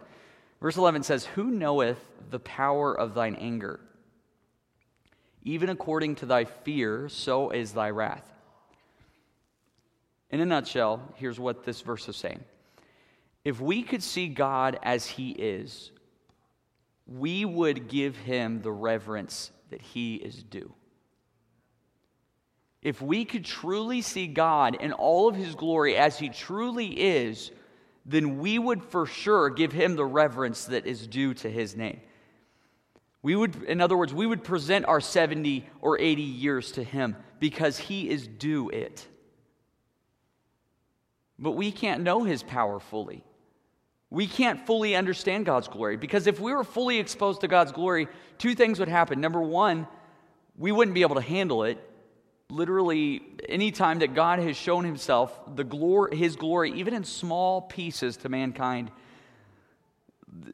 Verse 0.62 0.78
11 0.78 1.04
says, 1.04 1.26
Who 1.26 1.46
knoweth 1.46 2.00
the 2.30 2.40
power 2.40 2.98
of 2.98 3.14
thine 3.14 3.36
anger? 3.36 3.80
Even 5.44 5.70
according 5.70 6.16
to 6.16 6.26
thy 6.26 6.46
fear, 6.46 7.10
so 7.10 7.50
is 7.50 7.74
thy 7.74 7.90
wrath. 7.90 8.26
In 10.30 10.40
a 10.40 10.46
nutshell, 10.46 11.02
here's 11.16 11.40
what 11.40 11.64
this 11.64 11.82
verse 11.82 12.08
is 12.08 12.16
saying. 12.16 12.44
If 13.44 13.60
we 13.60 13.84
could 13.84 14.02
see 14.02 14.30
God 14.30 14.80
as 14.82 15.06
he 15.06 15.32
is, 15.32 15.92
we 17.06 17.46
would 17.46 17.88
give 17.88 18.16
him 18.16 18.62
the 18.62 18.72
reverence 18.72 19.52
that 19.70 19.82
he 19.82 20.16
is 20.16 20.44
due. 20.44 20.74
If 22.82 23.02
we 23.02 23.26
could 23.26 23.46
truly 23.46 24.02
see 24.02 24.28
God 24.28 24.76
in 24.76 24.92
all 24.92 25.28
of 25.28 25.36
his 25.36 25.56
glory 25.56 25.96
as 25.96 26.20
he 26.20 26.30
truly 26.30 26.88
is, 26.88 27.52
then 28.06 28.40
we 28.40 28.60
would 28.60 28.84
for 28.84 29.06
sure 29.06 29.50
give 29.50 29.72
him 29.72 29.96
the 29.96 30.06
reverence 30.06 30.66
that 30.66 30.86
is 30.86 31.08
due 31.08 31.34
to 31.36 31.50
his 31.50 31.76
name. 31.76 32.02
We 33.24 33.38
would, 33.38 33.64
in 33.64 33.80
other 33.80 33.96
words, 33.96 34.14
we 34.14 34.28
would 34.28 34.44
present 34.44 34.86
our 34.86 35.00
70 35.00 35.66
or 35.80 35.98
80 35.98 36.22
years 36.22 36.74
to 36.74 36.84
Him 36.84 37.16
because 37.40 37.78
He 37.78 38.10
is 38.10 38.28
due 38.28 38.70
it. 38.70 39.08
But 41.40 41.52
we 41.52 41.72
can't 41.72 42.04
know 42.04 42.26
His 42.26 42.44
power 42.44 42.82
fully. 42.82 43.24
We 44.14 44.28
can't 44.28 44.64
fully 44.68 44.96
understand 44.96 45.48
God's 45.48 45.68
glory 45.68 45.98
because 45.98 46.28
if 46.28 46.40
we 46.40 46.54
were 46.54 46.64
fully 46.64 47.00
exposed 47.00 47.42
to 47.42 47.48
God's 47.48 47.72
glory, 47.72 48.08
two 48.38 48.54
things 48.54 48.78
would 48.78 48.88
happen. 48.88 49.20
Number 49.20 49.42
one, 49.42 49.88
we 50.56 50.72
wouldn't 50.72 50.94
be 50.94 51.02
able 51.02 51.16
to 51.16 51.22
handle 51.22 51.64
it. 51.64 51.80
Literally, 52.52 53.24
anytime 53.50 53.98
that 54.00 54.14
God 54.14 54.38
has 54.38 54.56
shown 54.56 54.86
Himself, 54.86 55.56
the 55.56 55.64
glory, 55.64 56.16
His 56.16 56.36
glory, 56.36 56.74
even 56.74 56.94
in 56.94 57.04
small 57.04 57.64
pieces 57.64 58.16
to 58.18 58.30
mankind, 58.30 58.92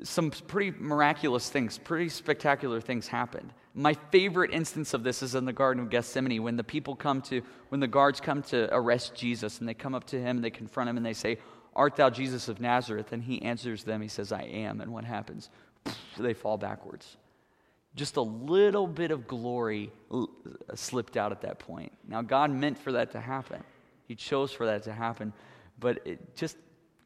some 0.03 0.31
pretty 0.31 0.71
miraculous 0.79 1.49
things, 1.49 1.77
pretty 1.77 2.07
spectacular 2.07 2.79
things 2.79 3.09
happened. 3.09 3.51
My 3.73 3.93
favorite 3.93 4.51
instance 4.53 4.93
of 4.93 5.03
this 5.03 5.21
is 5.21 5.35
in 5.35 5.43
the 5.43 5.51
Garden 5.51 5.83
of 5.83 5.89
Gethsemane 5.89 6.41
when 6.41 6.55
the 6.55 6.63
people 6.63 6.95
come 6.95 7.21
to, 7.23 7.41
when 7.67 7.81
the 7.81 7.87
guards 7.87 8.21
come 8.21 8.41
to 8.43 8.73
arrest 8.73 9.15
Jesus 9.15 9.59
and 9.59 9.67
they 9.67 9.73
come 9.73 9.93
up 9.93 10.05
to 10.05 10.17
him 10.17 10.37
and 10.37 10.43
they 10.45 10.49
confront 10.49 10.89
him 10.89 10.95
and 10.95 11.05
they 11.05 11.13
say, 11.13 11.39
Art 11.79 11.95
thou 11.95 12.09
Jesus 12.09 12.49
of 12.49 12.59
Nazareth? 12.59 13.13
And 13.13 13.23
he 13.23 13.41
answers 13.41 13.83
them, 13.83 14.01
he 14.01 14.07
says, 14.07 14.31
I 14.31 14.43
am. 14.43 14.81
And 14.81 14.91
what 14.91 15.05
happens? 15.05 15.49
They 16.17 16.33
fall 16.33 16.57
backwards. 16.57 17.17
Just 17.95 18.17
a 18.17 18.21
little 18.21 18.85
bit 18.85 19.11
of 19.11 19.27
glory 19.27 19.91
slipped 20.75 21.17
out 21.17 21.31
at 21.31 21.41
that 21.41 21.57
point. 21.57 21.91
Now, 22.07 22.21
God 22.21 22.51
meant 22.51 22.77
for 22.77 22.91
that 22.91 23.11
to 23.11 23.19
happen, 23.19 23.63
He 24.07 24.15
chose 24.15 24.51
for 24.51 24.65
that 24.65 24.83
to 24.83 24.93
happen, 24.93 25.33
but 25.79 26.05
it 26.05 26.35
just 26.35 26.57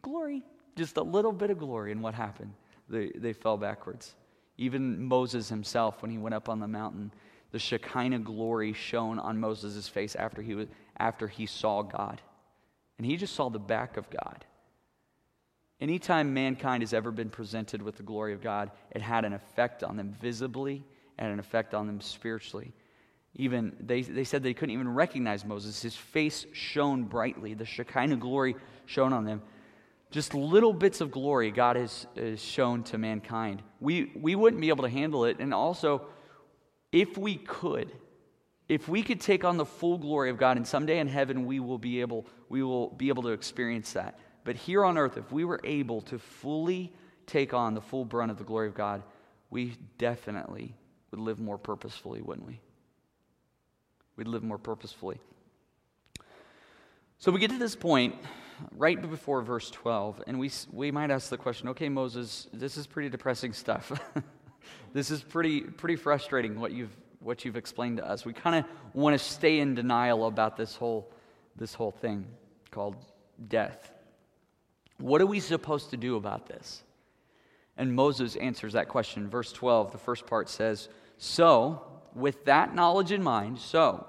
glory, 0.02 0.44
just 0.76 0.98
a 0.98 1.04
little 1.04 1.32
bit 1.32 1.52
of 1.52 1.60
glory. 1.60 1.92
And 1.92 2.02
what 2.02 2.16
happened? 2.16 2.54
they, 2.90 3.12
they 3.16 3.34
fell 3.34 3.58
backwards. 3.58 4.16
Even 4.58 5.04
Moses 5.04 5.50
himself, 5.50 6.02
when 6.02 6.12
he 6.12 6.18
went 6.18 6.36
up 6.36 6.50
on 6.50 6.60
the 6.60 6.68
mountain, 6.68 7.12
the 7.52 7.60
Shekinah 7.60 8.20
glory 8.20 8.74
shone 8.74 9.20
on 9.20 9.40
Moses' 9.40 9.88
face 9.88 10.16
after 10.16 10.42
he, 10.42 10.56
was, 10.56 10.68
after 10.98 11.28
he 11.28 11.46
saw 11.46 11.82
God. 11.82 12.22
And 12.98 13.06
he 13.06 13.18
just 13.18 13.36
saw 13.36 13.50
the 13.50 13.60
back 13.60 13.98
of 13.98 14.10
God. 14.10 14.46
Anytime 15.82 16.34
mankind 16.34 16.84
has 16.84 16.94
ever 16.94 17.12
been 17.12 17.30
presented 17.30 17.82
with 17.82 17.98
the 17.98 18.04
glory 18.04 18.34
of 18.34 18.42
God, 18.42 18.72
it 18.92 19.02
had 19.02 19.26
an 19.26 19.34
effect 19.34 19.84
on 19.84 19.98
them 19.98 20.16
visibly 20.22 20.84
and 21.18 21.32
an 21.32 21.40
effect 21.40 21.74
on 21.74 21.88
them 21.88 22.00
spiritually. 22.00 22.74
Even 23.36 23.76
they, 23.80 24.02
they 24.02 24.24
said 24.24 24.44
they 24.44 24.54
couldn't 24.54 24.74
even 24.74 24.94
recognize 24.94 25.44
Moses. 25.44 25.82
His 25.82 25.96
face 25.96 26.46
shone 26.54 27.04
brightly. 27.04 27.54
The 27.54 27.66
Shekinah 27.66 28.18
glory 28.18 28.56
shone 28.86 29.12
on 29.12 29.26
them 29.26 29.42
just 30.14 30.36
little 30.36 30.74
bits 30.74 31.02
of 31.02 31.10
glory 31.10 31.50
God 31.50 31.76
has, 31.76 32.06
has 32.16 32.40
shown 32.40 32.84
to 32.84 33.00
mankind. 33.00 33.64
We, 33.80 34.12
we 34.16 34.36
wouldn't 34.36 34.62
be 34.62 34.70
able 34.70 34.84
to 34.84 34.90
handle 34.90 35.26
it. 35.26 35.38
And 35.40 35.56
also, 35.56 36.04
if 36.92 37.18
we 37.18 37.38
could, 37.38 37.92
if 38.70 38.88
we 38.88 39.02
could 39.02 39.20
take 39.20 39.44
on 39.44 39.58
the 39.58 39.66
full 39.66 39.98
glory 39.98 40.30
of 40.30 40.38
God, 40.38 40.58
and 40.58 40.68
someday 40.68 41.00
in 41.00 41.08
heaven 41.08 41.48
we 41.48 41.60
will 41.60 41.80
be 41.80 42.00
able, 42.02 42.28
we 42.48 42.62
will 42.62 42.90
be 42.90 43.10
able 43.10 43.24
to 43.24 43.30
experience 43.30 43.94
that. 43.94 44.20
But 44.44 44.56
here 44.56 44.84
on 44.84 44.98
earth, 44.98 45.18
if 45.18 45.32
we 45.32 45.46
were 45.46 45.60
able 45.64 46.02
to 46.02 46.20
fully 46.20 46.92
take 47.26 47.54
on 47.54 47.74
the 47.74 47.82
full 47.82 48.06
brunt 48.06 48.32
of 48.32 48.38
the 48.38 48.44
glory 48.44 48.68
of 48.68 48.76
God, 48.76 49.04
we 49.50 49.78
definitely 49.98 50.76
would 51.12 51.20
live 51.20 51.40
more 51.40 51.58
purposefully, 51.58 52.22
wouldn't 52.22 52.48
we? 52.48 52.60
We'd 54.16 54.28
live 54.28 54.44
more 54.44 54.58
purposefully. 54.58 55.20
So 57.20 57.32
we 57.32 57.40
get 57.40 57.52
to 57.52 57.58
this 57.58 57.76
point 57.76 58.16
right 58.76 59.02
before 59.02 59.42
verse 59.42 59.72
12, 59.72 60.24
and 60.28 60.40
we, 60.40 60.52
we 60.72 60.92
might 60.92 61.10
ask 61.10 61.30
the 61.30 61.38
question 61.38 61.70
okay, 61.70 61.88
Moses, 61.88 62.50
this 62.52 62.76
is 62.76 62.86
pretty 62.86 63.10
depressing 63.10 63.54
stuff. 63.54 63.92
this 64.94 65.10
is 65.10 65.24
pretty, 65.24 65.62
pretty 65.62 65.96
frustrating 65.96 66.60
what 66.60 66.74
you've, 66.74 66.96
what 67.20 67.46
you've 67.46 67.56
explained 67.56 67.98
to 67.98 68.06
us. 68.06 68.26
We 68.26 68.34
kind 68.34 68.58
of 68.58 68.66
want 68.94 69.18
to 69.18 69.24
stay 69.24 69.60
in 69.60 69.74
denial 69.74 70.28
about 70.28 70.58
this 70.58 70.76
whole, 70.76 71.10
this 71.56 71.74
whole 71.74 71.92
thing 71.92 72.26
called 72.72 72.98
death. 73.48 73.93
What 74.98 75.22
are 75.22 75.26
we 75.26 75.40
supposed 75.40 75.90
to 75.92 75.98
do 75.98 76.16
about 76.16 76.48
this? 76.48 76.84
And 77.78 77.96
Moses 77.96 78.36
answers 78.36 78.74
that 78.74 78.88
question. 78.88 79.30
Verse 79.30 79.52
12, 79.52 79.92
the 79.92 79.98
first 79.98 80.28
part 80.28 80.50
says, 80.50 80.90
So, 81.18 81.82
with 82.14 82.46
that 82.46 82.76
knowledge 82.76 83.12
in 83.12 83.24
mind, 83.24 83.60
so, 83.60 84.06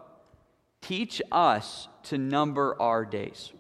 teach 0.83 1.23
us 1.33 1.89
to 2.05 2.19
number 2.19 2.81
our 2.81 3.05
days. 3.05 3.53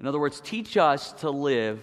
In 0.00 0.06
other 0.06 0.20
words, 0.20 0.40
teach 0.40 0.76
us 0.76 1.12
to 1.14 1.30
live, 1.30 1.82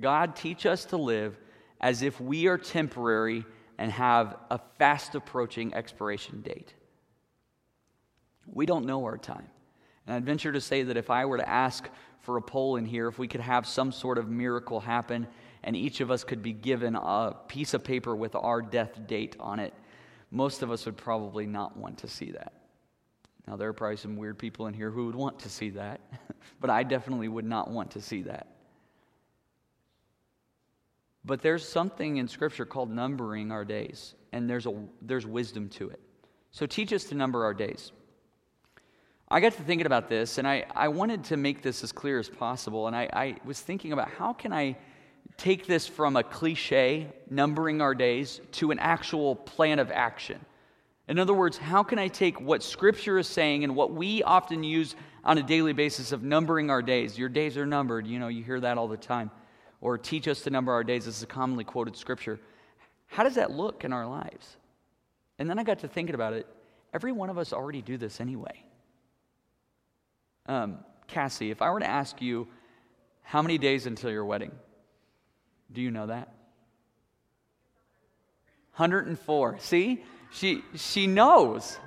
God, 0.00 0.34
teach 0.34 0.66
us 0.66 0.84
to 0.86 0.96
live 0.96 1.38
as 1.80 2.02
if 2.02 2.20
we 2.20 2.48
are 2.48 2.58
temporary 2.58 3.44
and 3.78 3.90
have 3.92 4.36
a 4.50 4.58
fast 4.78 5.14
approaching 5.14 5.72
expiration 5.74 6.40
date. 6.40 6.74
We 8.46 8.66
don't 8.66 8.86
know 8.86 9.04
our 9.04 9.18
time. 9.18 9.48
And 10.06 10.16
I'd 10.16 10.26
venture 10.26 10.52
to 10.52 10.60
say 10.60 10.82
that 10.82 10.96
if 10.96 11.10
I 11.10 11.24
were 11.26 11.38
to 11.38 11.48
ask 11.48 11.88
for 12.22 12.36
a 12.36 12.42
poll 12.42 12.76
in 12.76 12.86
here, 12.86 13.08
if 13.08 13.18
we 13.18 13.28
could 13.28 13.40
have 13.40 13.66
some 13.66 13.92
sort 13.92 14.16
of 14.16 14.28
miracle 14.28 14.80
happen 14.80 15.26
and 15.64 15.76
each 15.76 16.00
of 16.00 16.10
us 16.10 16.24
could 16.24 16.42
be 16.42 16.52
given 16.52 16.96
a 16.96 17.36
piece 17.48 17.74
of 17.74 17.84
paper 17.84 18.16
with 18.16 18.34
our 18.34 18.62
death 18.62 19.06
date 19.06 19.36
on 19.38 19.58
it, 19.58 19.74
most 20.30 20.62
of 20.62 20.70
us 20.70 20.86
would 20.86 20.96
probably 20.96 21.46
not 21.46 21.76
want 21.76 21.98
to 21.98 22.08
see 22.08 22.30
that. 22.32 22.52
Now, 23.46 23.56
there 23.56 23.68
are 23.68 23.72
probably 23.72 23.96
some 23.96 24.16
weird 24.16 24.38
people 24.38 24.66
in 24.66 24.74
here 24.74 24.90
who 24.90 25.06
would 25.06 25.14
want 25.14 25.40
to 25.40 25.48
see 25.48 25.70
that, 25.70 26.00
but 26.60 26.70
I 26.70 26.84
definitely 26.84 27.28
would 27.28 27.44
not 27.44 27.70
want 27.70 27.90
to 27.92 28.00
see 28.00 28.22
that. 28.22 28.46
But 31.24 31.42
there's 31.42 31.68
something 31.68 32.16
in 32.16 32.28
Scripture 32.28 32.64
called 32.64 32.90
numbering 32.90 33.52
our 33.52 33.64
days, 33.64 34.14
and 34.32 34.48
there's, 34.48 34.66
a, 34.66 34.74
there's 35.00 35.26
wisdom 35.26 35.68
to 35.70 35.90
it. 35.90 36.00
So 36.50 36.66
teach 36.66 36.92
us 36.92 37.04
to 37.04 37.14
number 37.14 37.44
our 37.44 37.54
days. 37.54 37.92
I 39.32 39.40
got 39.40 39.54
to 39.54 39.62
thinking 39.62 39.86
about 39.86 40.10
this, 40.10 40.36
and 40.36 40.46
I, 40.46 40.66
I 40.76 40.88
wanted 40.88 41.24
to 41.24 41.38
make 41.38 41.62
this 41.62 41.82
as 41.82 41.90
clear 41.90 42.18
as 42.18 42.28
possible. 42.28 42.86
And 42.86 42.94
I, 42.94 43.08
I 43.14 43.36
was 43.46 43.58
thinking 43.58 43.94
about 43.94 44.10
how 44.10 44.34
can 44.34 44.52
I 44.52 44.76
take 45.38 45.66
this 45.66 45.86
from 45.86 46.16
a 46.16 46.22
cliche, 46.22 47.06
numbering 47.30 47.80
our 47.80 47.94
days, 47.94 48.42
to 48.52 48.72
an 48.72 48.78
actual 48.78 49.34
plan 49.34 49.78
of 49.78 49.90
action. 49.90 50.38
In 51.08 51.18
other 51.18 51.32
words, 51.32 51.56
how 51.56 51.82
can 51.82 51.98
I 51.98 52.08
take 52.08 52.42
what 52.42 52.62
Scripture 52.62 53.18
is 53.18 53.26
saying 53.26 53.64
and 53.64 53.74
what 53.74 53.94
we 53.94 54.22
often 54.22 54.62
use 54.62 54.94
on 55.24 55.38
a 55.38 55.42
daily 55.42 55.72
basis 55.72 56.12
of 56.12 56.22
numbering 56.22 56.68
our 56.68 56.82
days? 56.82 57.18
Your 57.18 57.30
days 57.30 57.56
are 57.56 57.64
numbered. 57.64 58.06
You 58.06 58.18
know, 58.18 58.28
you 58.28 58.44
hear 58.44 58.60
that 58.60 58.76
all 58.76 58.86
the 58.86 58.98
time. 58.98 59.30
Or 59.80 59.96
teach 59.96 60.28
us 60.28 60.42
to 60.42 60.50
number 60.50 60.72
our 60.72 60.84
days. 60.84 61.06
This 61.06 61.16
is 61.16 61.22
a 61.22 61.26
commonly 61.26 61.64
quoted 61.64 61.96
Scripture. 61.96 62.38
How 63.06 63.24
does 63.24 63.36
that 63.36 63.50
look 63.50 63.82
in 63.86 63.94
our 63.94 64.06
lives? 64.06 64.58
And 65.38 65.48
then 65.48 65.58
I 65.58 65.64
got 65.64 65.78
to 65.78 65.88
thinking 65.88 66.14
about 66.14 66.34
it. 66.34 66.46
Every 66.92 67.12
one 67.12 67.30
of 67.30 67.38
us 67.38 67.54
already 67.54 67.80
do 67.80 67.96
this 67.96 68.20
anyway. 68.20 68.62
Um, 70.46 70.78
Cassie, 71.08 71.50
if 71.50 71.62
I 71.62 71.70
were 71.70 71.80
to 71.80 71.88
ask 71.88 72.20
you 72.20 72.48
how 73.22 73.42
many 73.42 73.58
days 73.58 73.86
until 73.86 74.10
your 74.10 74.24
wedding, 74.24 74.52
do 75.72 75.80
you 75.80 75.90
know 75.90 76.06
that? 76.06 76.34
104. 78.76 79.58
See? 79.58 80.02
She, 80.32 80.62
she 80.74 81.06
knows. 81.06 81.78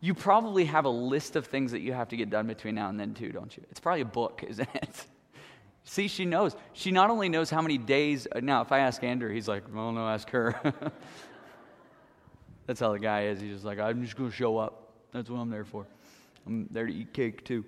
You 0.00 0.14
probably 0.14 0.66
have 0.66 0.84
a 0.84 0.90
list 0.90 1.36
of 1.36 1.46
things 1.46 1.72
that 1.72 1.80
you 1.80 1.92
have 1.92 2.08
to 2.08 2.16
get 2.16 2.30
done 2.30 2.46
between 2.46 2.74
now 2.74 2.88
and 2.88 3.00
then, 3.00 3.14
too, 3.14 3.32
don't 3.32 3.54
you? 3.56 3.64
It's 3.70 3.80
probably 3.80 4.02
a 4.02 4.06
book, 4.06 4.44
isn't 4.48 4.68
it? 4.74 5.06
See, 5.84 6.06
she 6.06 6.26
knows. 6.26 6.54
She 6.74 6.90
not 6.90 7.10
only 7.10 7.30
knows 7.30 7.48
how 7.48 7.62
many 7.62 7.78
days. 7.78 8.28
Uh, 8.30 8.40
now, 8.40 8.60
if 8.60 8.72
I 8.72 8.80
ask 8.80 9.02
Andrew, 9.02 9.32
he's 9.32 9.48
like, 9.48 9.64
well, 9.72 9.90
no, 9.90 10.06
ask 10.06 10.28
her. 10.30 10.54
That's 12.66 12.78
how 12.78 12.92
the 12.92 12.98
guy 12.98 13.28
is. 13.28 13.40
He's 13.40 13.54
just 13.54 13.64
like, 13.64 13.78
I'm 13.78 14.02
just 14.02 14.14
going 14.14 14.28
to 14.30 14.36
show 14.36 14.58
up. 14.58 14.92
That's 15.12 15.30
what 15.30 15.38
I'm 15.38 15.48
there 15.48 15.64
for. 15.64 15.86
I'm 16.48 16.66
there 16.70 16.86
to 16.86 16.92
eat 16.92 17.12
cake, 17.12 17.44
too. 17.44 17.64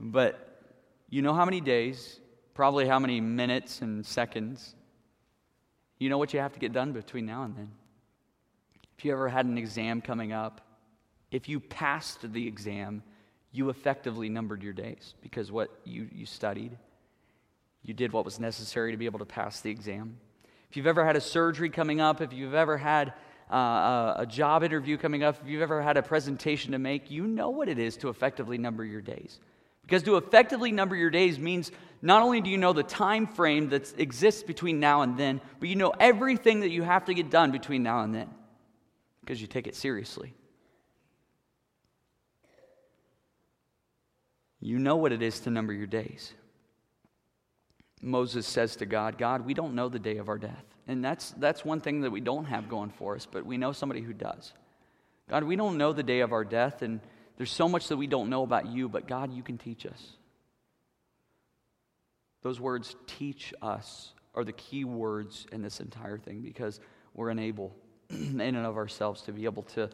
But 0.00 0.60
you 1.08 1.22
know 1.22 1.32
how 1.32 1.44
many 1.44 1.60
days, 1.60 2.20
probably 2.52 2.86
how 2.86 2.98
many 2.98 3.20
minutes 3.20 3.80
and 3.80 4.04
seconds. 4.04 4.74
You 5.98 6.10
know 6.10 6.18
what 6.18 6.34
you 6.34 6.40
have 6.40 6.52
to 6.52 6.58
get 6.58 6.72
done 6.72 6.92
between 6.92 7.24
now 7.26 7.44
and 7.44 7.56
then. 7.56 7.70
If 8.98 9.04
you 9.04 9.12
ever 9.12 9.28
had 9.28 9.46
an 9.46 9.56
exam 9.56 10.00
coming 10.00 10.32
up, 10.32 10.60
if 11.30 11.48
you 11.48 11.60
passed 11.60 12.32
the 12.32 12.46
exam, 12.46 13.02
you 13.52 13.70
effectively 13.70 14.28
numbered 14.28 14.62
your 14.62 14.72
days 14.72 15.14
because 15.22 15.52
what 15.52 15.70
you, 15.84 16.08
you 16.12 16.26
studied, 16.26 16.76
you 17.82 17.94
did 17.94 18.12
what 18.12 18.24
was 18.24 18.40
necessary 18.40 18.90
to 18.90 18.96
be 18.96 19.06
able 19.06 19.18
to 19.18 19.24
pass 19.24 19.60
the 19.60 19.70
exam. 19.70 20.18
If 20.70 20.76
you've 20.76 20.86
ever 20.86 21.04
had 21.04 21.16
a 21.16 21.20
surgery 21.20 21.70
coming 21.70 22.00
up, 22.00 22.20
if 22.20 22.32
you've 22.32 22.54
ever 22.54 22.76
had 22.76 23.14
uh, 23.50 24.14
a 24.18 24.26
job 24.26 24.62
interview 24.64 24.96
coming 24.96 25.22
up, 25.22 25.40
if 25.40 25.48
you've 25.48 25.62
ever 25.62 25.80
had 25.80 25.96
a 25.96 26.02
presentation 26.02 26.72
to 26.72 26.78
make, 26.78 27.10
you 27.10 27.26
know 27.26 27.50
what 27.50 27.68
it 27.68 27.78
is 27.78 27.96
to 27.98 28.08
effectively 28.08 28.58
number 28.58 28.84
your 28.84 29.00
days. 29.00 29.38
Because 29.82 30.02
to 30.02 30.16
effectively 30.16 30.72
number 30.72 30.96
your 30.96 31.10
days 31.10 31.38
means 31.38 31.70
not 32.02 32.22
only 32.22 32.40
do 32.40 32.50
you 32.50 32.58
know 32.58 32.72
the 32.72 32.82
time 32.82 33.26
frame 33.26 33.68
that 33.68 33.98
exists 33.98 34.42
between 34.42 34.80
now 34.80 35.02
and 35.02 35.16
then, 35.16 35.40
but 35.60 35.68
you 35.68 35.76
know 35.76 35.92
everything 36.00 36.60
that 36.60 36.70
you 36.70 36.82
have 36.82 37.04
to 37.04 37.14
get 37.14 37.30
done 37.30 37.52
between 37.52 37.84
now 37.84 38.00
and 38.00 38.12
then 38.12 38.28
because 39.20 39.40
you 39.40 39.46
take 39.46 39.66
it 39.66 39.76
seriously. 39.76 40.34
You 44.60 44.78
know 44.80 44.96
what 44.96 45.12
it 45.12 45.22
is 45.22 45.38
to 45.40 45.50
number 45.50 45.72
your 45.72 45.86
days. 45.86 46.32
Moses 48.02 48.46
says 48.46 48.76
to 48.76 48.86
God, 48.86 49.18
God, 49.18 49.46
we 49.46 49.54
don't 49.54 49.74
know 49.74 49.88
the 49.88 49.98
day 49.98 50.16
of 50.16 50.28
our 50.28 50.38
death. 50.38 50.64
And 50.88 51.04
that's, 51.04 51.30
that's 51.32 51.64
one 51.64 51.80
thing 51.80 52.02
that 52.02 52.10
we 52.10 52.20
don't 52.20 52.44
have 52.44 52.68
going 52.68 52.90
for 52.90 53.16
us, 53.16 53.26
but 53.30 53.44
we 53.44 53.56
know 53.56 53.72
somebody 53.72 54.00
who 54.00 54.12
does. 54.12 54.52
God, 55.28 55.42
we 55.44 55.56
don't 55.56 55.78
know 55.78 55.92
the 55.92 56.04
day 56.04 56.20
of 56.20 56.32
our 56.32 56.44
death, 56.44 56.82
and 56.82 57.00
there's 57.36 57.50
so 57.50 57.68
much 57.68 57.88
that 57.88 57.96
we 57.96 58.06
don't 58.06 58.30
know 58.30 58.42
about 58.42 58.68
you, 58.68 58.88
but 58.88 59.08
God, 59.08 59.32
you 59.32 59.42
can 59.42 59.58
teach 59.58 59.84
us. 59.84 60.12
Those 62.42 62.60
words, 62.60 62.94
teach 63.06 63.52
us, 63.60 64.12
are 64.34 64.44
the 64.44 64.52
key 64.52 64.84
words 64.84 65.46
in 65.50 65.62
this 65.62 65.80
entire 65.80 66.18
thing 66.18 66.42
because 66.42 66.78
we're 67.14 67.30
unable 67.30 67.74
in 68.10 68.40
and 68.40 68.56
of 68.58 68.76
ourselves 68.76 69.22
to 69.22 69.32
be 69.32 69.46
able 69.46 69.64
to, 69.64 69.90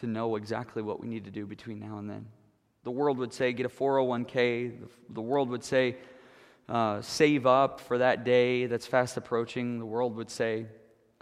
to 0.00 0.06
know 0.06 0.36
exactly 0.36 0.82
what 0.82 1.00
we 1.00 1.08
need 1.08 1.24
to 1.24 1.30
do 1.30 1.46
between 1.46 1.80
now 1.80 1.98
and 1.98 2.08
then. 2.08 2.26
The 2.84 2.90
world 2.90 3.18
would 3.18 3.32
say, 3.32 3.52
get 3.52 3.66
a 3.66 3.68
401k. 3.68 4.72
The 5.10 5.20
world 5.20 5.48
would 5.50 5.64
say, 5.64 5.96
uh, 6.68 7.00
save 7.02 7.46
up 7.46 7.80
for 7.80 7.98
that 7.98 8.24
day 8.24 8.66
that's 8.66 8.86
fast 8.86 9.16
approaching. 9.16 9.78
The 9.78 9.86
world 9.86 10.16
would 10.16 10.30
say, 10.30 10.66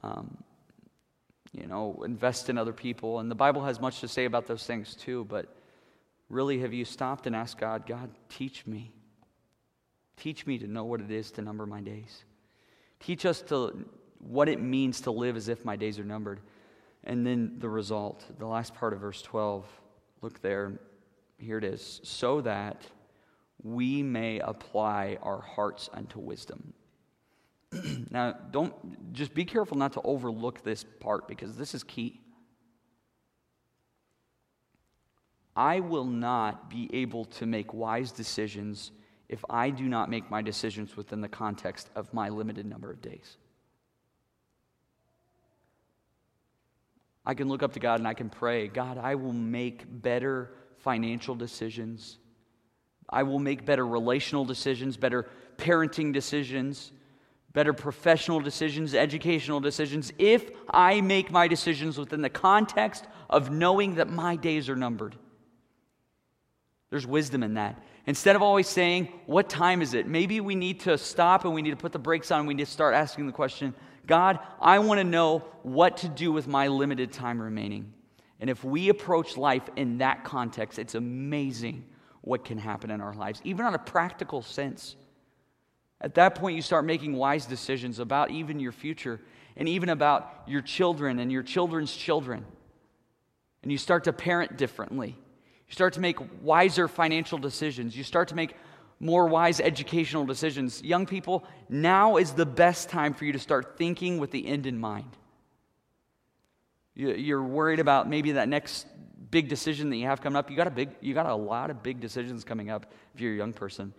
um, 0.02 0.36
you 1.52 1.66
know, 1.66 2.02
invest 2.04 2.48
in 2.48 2.58
other 2.58 2.72
people. 2.72 3.18
And 3.18 3.30
the 3.30 3.34
Bible 3.34 3.64
has 3.64 3.80
much 3.80 4.00
to 4.00 4.08
say 4.08 4.24
about 4.24 4.46
those 4.46 4.64
things 4.64 4.94
too, 4.94 5.24
but 5.24 5.46
really, 6.28 6.60
have 6.60 6.72
you 6.72 6.84
stopped 6.84 7.26
and 7.26 7.34
asked 7.34 7.58
God, 7.58 7.86
God, 7.86 8.10
teach 8.28 8.66
me? 8.66 8.92
Teach 10.16 10.46
me 10.46 10.58
to 10.58 10.66
know 10.66 10.84
what 10.84 11.00
it 11.00 11.10
is 11.10 11.30
to 11.32 11.42
number 11.42 11.66
my 11.66 11.80
days. 11.80 12.24
Teach 13.00 13.24
us 13.24 13.40
to 13.42 13.86
what 14.18 14.48
it 14.48 14.60
means 14.60 15.00
to 15.02 15.10
live 15.10 15.36
as 15.36 15.48
if 15.48 15.64
my 15.64 15.76
days 15.76 15.98
are 15.98 16.04
numbered. 16.04 16.40
And 17.04 17.26
then 17.26 17.54
the 17.58 17.68
result, 17.68 18.24
the 18.38 18.46
last 18.46 18.74
part 18.74 18.92
of 18.92 19.00
verse 19.00 19.22
12, 19.22 19.64
look 20.20 20.40
there. 20.42 20.78
Here 21.38 21.56
it 21.56 21.64
is. 21.64 22.00
So 22.04 22.42
that 22.42 22.82
we 23.62 24.02
may 24.02 24.38
apply 24.40 25.18
our 25.22 25.40
hearts 25.40 25.90
unto 25.92 26.18
wisdom. 26.18 26.72
now, 28.10 28.34
don't 28.50 29.12
just 29.12 29.34
be 29.34 29.44
careful 29.44 29.76
not 29.76 29.92
to 29.94 30.00
overlook 30.02 30.62
this 30.62 30.84
part 31.00 31.28
because 31.28 31.56
this 31.56 31.74
is 31.74 31.84
key. 31.84 32.20
I 35.54 35.80
will 35.80 36.04
not 36.04 36.70
be 36.70 36.88
able 36.92 37.24
to 37.26 37.46
make 37.46 37.74
wise 37.74 38.12
decisions 38.12 38.92
if 39.28 39.44
I 39.48 39.70
do 39.70 39.84
not 39.84 40.10
make 40.10 40.30
my 40.30 40.42
decisions 40.42 40.96
within 40.96 41.20
the 41.20 41.28
context 41.28 41.90
of 41.94 42.12
my 42.14 42.28
limited 42.28 42.66
number 42.66 42.90
of 42.90 43.00
days. 43.00 43.36
I 47.24 47.34
can 47.34 47.48
look 47.48 47.62
up 47.62 47.74
to 47.74 47.80
God 47.80 48.00
and 48.00 48.08
I 48.08 48.14
can 48.14 48.30
pray, 48.30 48.68
God, 48.68 48.98
I 48.98 49.14
will 49.14 49.32
make 49.32 49.84
better 49.86 50.52
financial 50.78 51.34
decisions. 51.34 52.18
I 53.10 53.24
will 53.24 53.40
make 53.40 53.64
better 53.64 53.86
relational 53.86 54.44
decisions, 54.44 54.96
better 54.96 55.26
parenting 55.56 56.12
decisions, 56.12 56.92
better 57.52 57.72
professional 57.72 58.40
decisions, 58.40 58.94
educational 58.94 59.60
decisions, 59.60 60.12
if 60.18 60.50
I 60.70 61.00
make 61.00 61.30
my 61.30 61.48
decisions 61.48 61.98
within 61.98 62.22
the 62.22 62.30
context 62.30 63.04
of 63.28 63.50
knowing 63.50 63.96
that 63.96 64.08
my 64.08 64.36
days 64.36 64.68
are 64.68 64.76
numbered. 64.76 65.16
There's 66.90 67.06
wisdom 67.06 67.42
in 67.42 67.54
that. 67.54 67.82
Instead 68.06 68.36
of 68.36 68.42
always 68.42 68.68
saying, 68.68 69.08
What 69.26 69.48
time 69.48 69.82
is 69.82 69.94
it? 69.94 70.06
Maybe 70.06 70.40
we 70.40 70.54
need 70.54 70.80
to 70.80 70.96
stop 70.96 71.44
and 71.44 71.54
we 71.54 71.62
need 71.62 71.70
to 71.70 71.76
put 71.76 71.92
the 71.92 71.98
brakes 71.98 72.30
on. 72.30 72.46
We 72.46 72.54
need 72.54 72.64
to 72.64 72.70
start 72.70 72.94
asking 72.94 73.26
the 73.26 73.32
question, 73.32 73.74
God, 74.06 74.38
I 74.60 74.78
want 74.80 74.98
to 74.98 75.04
know 75.04 75.40
what 75.62 75.98
to 75.98 76.08
do 76.08 76.32
with 76.32 76.48
my 76.48 76.68
limited 76.68 77.12
time 77.12 77.40
remaining. 77.40 77.92
And 78.40 78.48
if 78.48 78.64
we 78.64 78.88
approach 78.88 79.36
life 79.36 79.68
in 79.76 79.98
that 79.98 80.24
context, 80.24 80.78
it's 80.78 80.94
amazing 80.94 81.84
what 82.22 82.44
can 82.44 82.58
happen 82.58 82.90
in 82.90 83.00
our 83.00 83.14
lives, 83.14 83.40
even 83.44 83.64
on 83.66 83.74
a 83.74 83.78
practical 83.78 84.42
sense. 84.42 84.96
At 86.00 86.14
that 86.14 86.34
point, 86.34 86.56
you 86.56 86.62
start 86.62 86.84
making 86.84 87.14
wise 87.14 87.46
decisions 87.46 87.98
about 87.98 88.30
even 88.30 88.60
your 88.60 88.72
future 88.72 89.20
and 89.56 89.68
even 89.68 89.88
about 89.88 90.42
your 90.46 90.62
children 90.62 91.18
and 91.18 91.30
your 91.30 91.42
children's 91.42 91.94
children. 91.94 92.44
And 93.62 93.70
you 93.70 93.78
start 93.78 94.04
to 94.04 94.12
parent 94.12 94.56
differently. 94.56 95.18
You 95.68 95.72
start 95.72 95.94
to 95.94 96.00
make 96.00 96.18
wiser 96.42 96.88
financial 96.88 97.38
decisions. 97.38 97.96
You 97.96 98.04
start 98.04 98.28
to 98.28 98.34
make 98.34 98.54
more 98.98 99.26
wise 99.26 99.60
educational 99.60 100.24
decisions. 100.24 100.82
Young 100.82 101.06
people, 101.06 101.44
now 101.68 102.16
is 102.16 102.32
the 102.32 102.46
best 102.46 102.88
time 102.88 103.14
for 103.14 103.24
you 103.24 103.32
to 103.32 103.38
start 103.38 103.76
thinking 103.76 104.18
with 104.18 104.30
the 104.30 104.46
end 104.46 104.66
in 104.66 104.78
mind. 104.78 105.16
You're 106.94 107.42
worried 107.42 107.80
about 107.80 108.08
maybe 108.08 108.32
that 108.32 108.48
next 108.48 108.86
big 109.30 109.48
decision 109.48 109.90
that 109.90 109.96
you 109.96 110.06
have 110.06 110.20
coming 110.20 110.36
up. 110.36 110.50
You 110.50 110.56
got 110.56 110.66
a 110.66 110.70
big, 110.70 110.90
you 111.00 111.14
got 111.14 111.26
a 111.26 111.34
lot 111.34 111.70
of 111.70 111.82
big 111.82 112.00
decisions 112.00 112.44
coming 112.44 112.70
up 112.70 112.92
if 113.14 113.20
you're 113.20 113.34
a 113.34 113.36
young 113.36 113.52
person. 113.52 113.92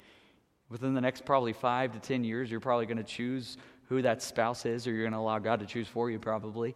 Within 0.70 0.94
the 0.94 1.02
next 1.02 1.26
probably 1.26 1.54
five 1.54 1.92
to 1.94 2.00
ten 2.00 2.24
years, 2.24 2.50
you're 2.50 2.60
probably 2.60 2.86
going 2.86 2.98
to 2.98 3.04
choose 3.04 3.58
who 3.90 4.02
that 4.02 4.22
spouse 4.22 4.66
is, 4.66 4.88
or 4.88 4.92
you're 4.92 5.04
going 5.04 5.12
to 5.14 5.20
allow 5.20 5.38
God 5.38 5.60
to 5.60 5.66
choose 5.66 5.88
for 5.88 6.10
you, 6.10 6.18
probably. 6.18 6.76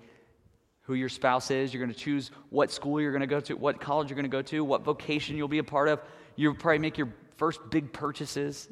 Who 0.82 0.94
your 0.94 1.10
spouse 1.10 1.50
is, 1.50 1.74
you're 1.74 1.84
going 1.84 1.94
to 1.94 2.00
choose 2.00 2.30
what 2.50 2.72
school 2.72 3.02
you're 3.02 3.12
going 3.12 3.22
to 3.22 3.28
go 3.28 3.40
to, 3.40 3.56
what 3.56 3.80
college 3.80 4.10
you're 4.10 4.16
going 4.16 4.30
to 4.30 4.30
go 4.30 4.42
to, 4.44 4.64
what 4.64 4.84
vocation 4.84 5.38
you'll 5.38 5.48
be 5.48 5.60
a 5.60 5.64
part 5.64 5.88
of. 5.88 6.02
You'll 6.36 6.56
probably 6.56 6.80
make 6.80 6.98
your 6.98 7.12
first 7.38 7.60
big 7.72 7.94
purchases. 7.94 8.68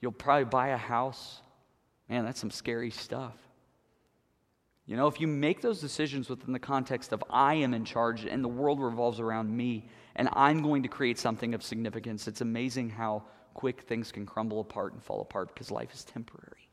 You'll 0.00 0.12
probably 0.12 0.44
buy 0.44 0.68
a 0.68 0.76
house. 0.76 1.40
Man, 2.08 2.24
that's 2.24 2.40
some 2.40 2.50
scary 2.50 2.90
stuff. 2.90 3.34
You 4.86 4.96
know, 4.96 5.06
if 5.06 5.20
you 5.20 5.28
make 5.28 5.62
those 5.62 5.80
decisions 5.80 6.28
within 6.28 6.52
the 6.52 6.58
context 6.58 7.12
of 7.12 7.22
I 7.30 7.54
am 7.54 7.72
in 7.72 7.84
charge 7.84 8.24
and 8.24 8.42
the 8.42 8.48
world 8.48 8.80
revolves 8.80 9.20
around 9.20 9.54
me 9.54 9.88
and 10.16 10.28
I'm 10.32 10.62
going 10.62 10.82
to 10.82 10.88
create 10.88 11.18
something 11.18 11.54
of 11.54 11.62
significance, 11.62 12.26
it's 12.26 12.40
amazing 12.40 12.90
how 12.90 13.22
quick 13.54 13.82
things 13.82 14.10
can 14.10 14.26
crumble 14.26 14.60
apart 14.60 14.92
and 14.92 15.02
fall 15.02 15.20
apart 15.20 15.54
because 15.54 15.70
life 15.70 15.94
is 15.94 16.04
temporary. 16.04 16.68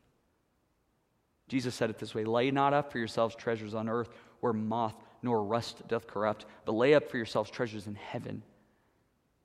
Jesus 1.48 1.74
said 1.74 1.90
it 1.90 1.98
this 1.98 2.14
way 2.14 2.24
Lay 2.24 2.50
not 2.50 2.74
up 2.74 2.90
for 2.90 2.98
yourselves 2.98 3.34
treasures 3.36 3.74
on 3.74 3.88
earth 3.88 4.10
where 4.40 4.52
moth 4.52 4.96
nor 5.22 5.44
rust 5.44 5.86
doth 5.86 6.06
corrupt, 6.06 6.46
but 6.64 6.72
lay 6.72 6.94
up 6.94 7.10
for 7.10 7.16
yourselves 7.16 7.50
treasures 7.50 7.86
in 7.86 7.94
heaven 7.94 8.42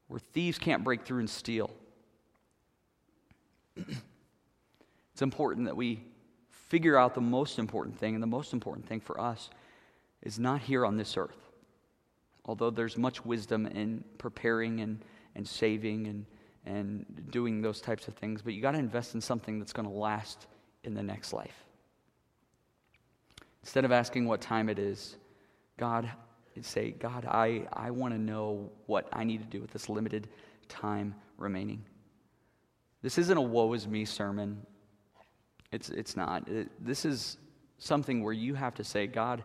where 0.08 0.20
thieves 0.20 0.58
can't 0.58 0.84
break 0.84 1.04
through 1.04 1.20
and 1.20 1.30
steal. 1.30 1.72
it's 3.76 5.22
important 5.22 5.66
that 5.66 5.76
we 5.76 6.04
figure 6.68 6.98
out 6.98 7.14
the 7.14 7.22
most 7.22 7.60
important 7.60 7.98
thing, 7.98 8.14
and 8.14 8.24
the 8.24 8.28
most 8.28 8.54
important 8.54 8.88
thing 8.88 9.00
for 9.00 9.20
us 9.20 9.50
is 10.22 10.40
not 10.40 10.62
here 10.62 10.86
on 10.86 10.98
this 10.98 11.18
earth. 11.18 11.52
Although 12.46 12.70
there's 12.70 12.98
much 12.98 13.26
wisdom 13.26 13.66
in 13.66 14.04
preparing 14.18 14.82
and, 14.82 15.04
and 15.36 15.48
saving 15.48 16.08
and, 16.08 16.26
and 16.66 17.06
doing 17.32 17.62
those 17.62 17.82
types 17.82 18.08
of 18.08 18.14
things, 18.16 18.42
but 18.42 18.54
you 18.54 18.62
got 18.62 18.72
to 18.72 18.80
invest 18.80 19.16
in 19.16 19.22
something 19.22 19.60
that's 19.60 19.74
going 19.74 19.88
to 19.88 19.94
last 19.94 20.48
in 20.84 20.94
the 20.94 21.04
next 21.04 21.34
life. 21.34 21.66
Instead 23.62 23.86
of 23.86 23.92
asking 23.92 24.28
what 24.28 24.42
time 24.42 24.70
it 24.70 24.78
is, 24.78 25.16
God, 25.78 26.10
say, 26.62 26.92
God, 26.92 27.26
I, 27.28 27.68
I 27.74 27.92
want 27.92 28.14
to 28.14 28.20
know 28.20 28.72
what 28.86 29.08
I 29.12 29.24
need 29.24 29.42
to 29.42 29.48
do 29.48 29.60
with 29.60 29.72
this 29.72 29.90
limited 29.90 30.30
time 30.70 31.16
remaining. 31.38 31.84
This 33.02 33.18
isn't 33.18 33.38
a 33.38 33.42
woe 33.42 33.74
is 33.74 33.88
me 33.88 34.06
sermon. 34.06 34.66
It's, 35.76 35.90
it's 35.90 36.16
not. 36.16 36.48
It, 36.48 36.72
this 36.80 37.04
is 37.04 37.38
something 37.80 38.24
where 38.24 38.34
you 38.34 38.54
have 38.56 38.76
to 38.76 38.84
say, 38.86 39.08
God, 39.08 39.44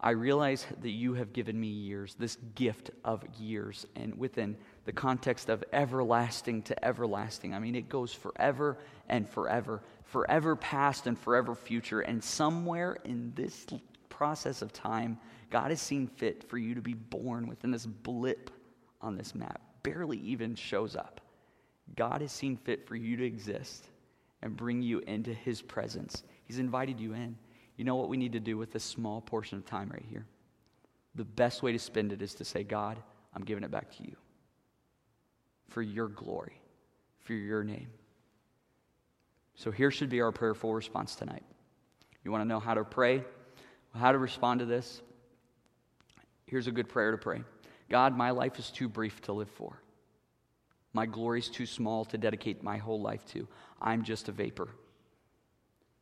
I 0.00 0.10
realize 0.10 0.66
that 0.80 0.90
you 0.90 1.14
have 1.14 1.32
given 1.32 1.58
me 1.58 1.68
years, 1.68 2.16
this 2.18 2.36
gift 2.56 2.90
of 3.04 3.24
years, 3.38 3.86
and 3.94 4.18
within 4.18 4.56
the 4.86 4.92
context 4.92 5.48
of 5.48 5.62
everlasting 5.72 6.62
to 6.62 6.84
everlasting. 6.84 7.54
I 7.54 7.60
mean, 7.60 7.76
it 7.76 7.88
goes 7.88 8.12
forever 8.12 8.78
and 9.08 9.28
forever, 9.28 9.82
forever 10.04 10.56
past 10.56 11.06
and 11.06 11.16
forever 11.16 11.54
future. 11.54 12.00
And 12.00 12.22
somewhere 12.22 12.98
in 13.04 13.32
this 13.36 13.64
process 14.08 14.62
of 14.62 14.72
time, 14.72 15.16
God 15.48 15.70
has 15.70 15.80
seen 15.80 16.08
fit 16.08 16.42
for 16.50 16.58
you 16.58 16.74
to 16.74 16.82
be 16.82 16.94
born 16.94 17.46
within 17.46 17.70
this 17.70 17.86
blip 17.86 18.50
on 19.00 19.16
this 19.16 19.32
map, 19.32 19.60
barely 19.84 20.18
even 20.18 20.56
shows 20.56 20.96
up. 20.96 21.20
God 21.94 22.20
has 22.20 22.32
seen 22.32 22.56
fit 22.56 22.88
for 22.88 22.96
you 22.96 23.16
to 23.16 23.24
exist 23.24 23.86
and 24.42 24.56
bring 24.56 24.82
you 24.82 25.00
into 25.00 25.32
his 25.32 25.62
presence. 25.62 26.22
He's 26.44 26.58
invited 26.58 27.00
you 27.00 27.12
in. 27.14 27.36
You 27.76 27.84
know 27.84 27.96
what 27.96 28.08
we 28.08 28.16
need 28.16 28.32
to 28.32 28.40
do 28.40 28.56
with 28.56 28.72
this 28.72 28.84
small 28.84 29.20
portion 29.20 29.58
of 29.58 29.64
time 29.64 29.88
right 29.90 30.04
here? 30.08 30.26
The 31.14 31.24
best 31.24 31.62
way 31.62 31.72
to 31.72 31.78
spend 31.78 32.12
it 32.12 32.22
is 32.22 32.34
to 32.34 32.44
say, 32.44 32.64
God, 32.64 32.98
I'm 33.34 33.44
giving 33.44 33.64
it 33.64 33.70
back 33.70 33.90
to 33.96 34.02
you 34.02 34.16
for 35.68 35.82
your 35.82 36.08
glory, 36.08 36.60
for 37.20 37.34
your 37.34 37.62
name. 37.62 37.88
So 39.54 39.70
here 39.70 39.90
should 39.90 40.08
be 40.08 40.20
our 40.20 40.32
prayerful 40.32 40.72
response 40.72 41.14
tonight. 41.14 41.42
You 42.24 42.30
want 42.30 42.42
to 42.42 42.48
know 42.48 42.60
how 42.60 42.74
to 42.74 42.84
pray, 42.84 43.24
how 43.94 44.12
to 44.12 44.18
respond 44.18 44.60
to 44.60 44.66
this? 44.66 45.02
Here's 46.46 46.66
a 46.66 46.72
good 46.72 46.88
prayer 46.88 47.10
to 47.10 47.18
pray 47.18 47.42
God, 47.90 48.16
my 48.16 48.30
life 48.30 48.58
is 48.58 48.70
too 48.70 48.88
brief 48.88 49.20
to 49.22 49.32
live 49.32 49.50
for. 49.50 49.80
My 50.92 51.06
glory 51.06 51.40
is 51.40 51.48
too 51.48 51.66
small 51.66 52.04
to 52.06 52.18
dedicate 52.18 52.62
my 52.62 52.78
whole 52.78 53.00
life 53.00 53.24
to. 53.26 53.46
I'm 53.80 54.04
just 54.04 54.28
a 54.28 54.32
vapor. 54.32 54.68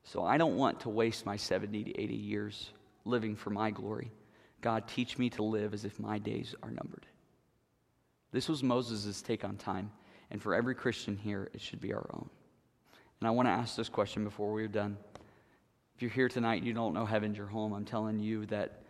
So 0.04 0.24
I 0.24 0.38
don't 0.38 0.56
want 0.56 0.80
to 0.80 0.88
waste 0.88 1.26
my 1.26 1.36
70 1.36 1.84
to 1.84 2.00
80 2.00 2.14
years 2.14 2.70
living 3.04 3.36
for 3.36 3.50
my 3.50 3.70
glory. 3.70 4.12
God, 4.60 4.88
teach 4.88 5.18
me 5.18 5.30
to 5.30 5.42
live 5.42 5.74
as 5.74 5.84
if 5.84 5.98
my 5.98 6.18
days 6.18 6.54
are 6.62 6.70
numbered. 6.70 7.06
This 8.32 8.48
was 8.48 8.62
Moses' 8.62 9.22
take 9.22 9.44
on 9.44 9.56
time, 9.56 9.90
and 10.30 10.42
for 10.42 10.54
every 10.54 10.74
Christian 10.74 11.16
here, 11.16 11.48
it 11.52 11.60
should 11.60 11.80
be 11.80 11.92
our 11.92 12.08
own. 12.12 12.28
And 13.20 13.28
I 13.28 13.30
want 13.30 13.48
to 13.48 13.52
ask 13.52 13.76
this 13.76 13.88
question 13.88 14.24
before 14.24 14.52
we're 14.52 14.68
done. 14.68 14.96
If 15.94 16.02
you're 16.02 16.10
here 16.10 16.28
tonight 16.28 16.62
you 16.62 16.74
don't 16.74 16.92
know 16.92 17.06
heaven's 17.06 17.38
your 17.38 17.46
home, 17.46 17.72
I'm 17.72 17.84
telling 17.84 18.18
you 18.18 18.44
that 18.46 18.82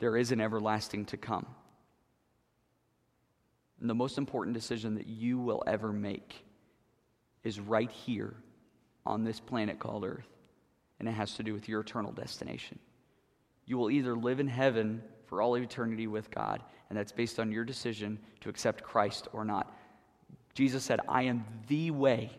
there 0.00 0.16
is 0.16 0.32
an 0.32 0.40
everlasting 0.40 1.06
to 1.06 1.16
come. 1.16 1.46
And 3.80 3.88
the 3.88 3.94
most 3.94 4.18
important 4.18 4.54
decision 4.54 4.94
that 4.96 5.06
you 5.06 5.38
will 5.38 5.62
ever 5.66 5.92
make 5.92 6.44
is 7.44 7.60
right 7.60 7.90
here 7.90 8.34
on 9.06 9.24
this 9.24 9.40
planet 9.40 9.78
called 9.78 10.04
Earth. 10.04 10.28
And 10.98 11.08
it 11.08 11.12
has 11.12 11.34
to 11.34 11.42
do 11.42 11.54
with 11.54 11.68
your 11.68 11.80
eternal 11.80 12.12
destination. 12.12 12.78
You 13.66 13.78
will 13.78 13.90
either 13.90 14.16
live 14.16 14.40
in 14.40 14.48
heaven 14.48 15.02
for 15.26 15.40
all 15.40 15.56
eternity 15.56 16.06
with 16.06 16.30
God, 16.30 16.62
and 16.88 16.98
that's 16.98 17.12
based 17.12 17.38
on 17.38 17.52
your 17.52 17.64
decision 17.64 18.18
to 18.40 18.48
accept 18.48 18.82
Christ 18.82 19.28
or 19.32 19.44
not. 19.44 19.76
Jesus 20.54 20.82
said, 20.82 21.00
I 21.08 21.22
am 21.22 21.44
the 21.68 21.90
way, 21.92 22.32